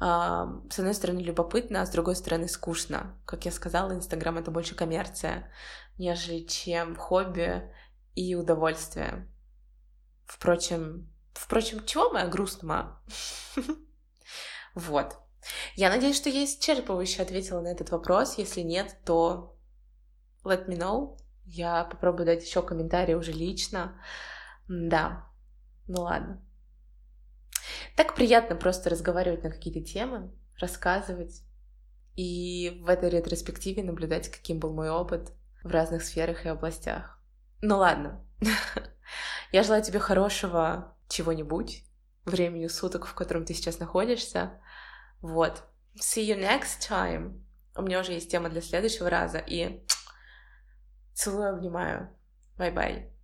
Э, 0.00 0.46
с 0.70 0.78
одной 0.78 0.94
стороны, 0.94 1.18
любопытно, 1.20 1.82
а 1.82 1.86
с 1.86 1.90
другой 1.90 2.14
стороны, 2.14 2.48
скучно. 2.48 3.20
Как 3.24 3.44
я 3.44 3.50
сказала, 3.50 3.92
Инстаграм 3.92 4.38
это 4.38 4.52
больше 4.52 4.76
коммерция, 4.76 5.50
нежели 5.98 6.46
чем 6.46 6.96
хобби 6.96 7.62
и 8.14 8.34
удовольствие. 8.34 9.28
Впрочем, 10.24 11.08
впрочем, 11.34 11.84
чего 11.84 12.10
моя 12.10 12.26
грустная? 12.26 12.96
Вот. 14.74 15.16
Я 15.74 15.88
надеюсь, 15.88 16.16
что 16.16 16.28
я 16.28 16.44
исчерпывающе 16.44 17.22
ответила 17.22 17.62
на 17.62 17.68
этот 17.68 17.88
вопрос. 17.90 18.36
Если 18.36 18.60
нет, 18.60 18.94
то 19.06 19.56
let 20.44 20.66
me 20.68 20.76
know. 20.76 21.18
Я 21.46 21.84
попробую 21.84 22.26
дать 22.26 22.44
еще 22.44 22.60
комментарий 22.62 23.14
уже 23.14 23.32
лично. 23.32 23.98
Да, 24.68 25.30
ну 25.86 26.02
ладно. 26.02 26.44
Так 27.96 28.14
приятно 28.14 28.54
просто 28.54 28.90
разговаривать 28.90 29.44
на 29.44 29.50
какие-то 29.50 29.80
темы, 29.80 30.30
рассказывать 30.60 31.42
и 32.16 32.80
в 32.82 32.88
этой 32.88 33.10
ретроспективе 33.10 33.82
наблюдать, 33.82 34.28
каким 34.28 34.58
был 34.58 34.72
мой 34.72 34.90
опыт 34.90 35.32
в 35.66 35.70
разных 35.70 36.02
сферах 36.02 36.46
и 36.46 36.48
областях. 36.48 37.20
Ну 37.60 37.78
ладно. 37.78 38.24
Я 39.52 39.62
желаю 39.62 39.82
тебе 39.82 39.98
хорошего 39.98 40.96
чего-нибудь, 41.08 41.84
времени 42.24 42.66
суток, 42.66 43.06
в 43.06 43.14
котором 43.14 43.44
ты 43.44 43.54
сейчас 43.54 43.78
находишься. 43.78 44.60
Вот. 45.20 45.64
See 45.96 46.26
you 46.26 46.38
next 46.38 46.88
time. 46.88 47.42
У 47.74 47.82
меня 47.82 48.00
уже 48.00 48.12
есть 48.12 48.30
тема 48.30 48.48
для 48.48 48.60
следующего 48.60 49.10
раза, 49.10 49.38
и 49.38 49.84
Целую, 51.14 51.54
обнимаю. 51.54 52.10
Bye-bye. 52.56 53.15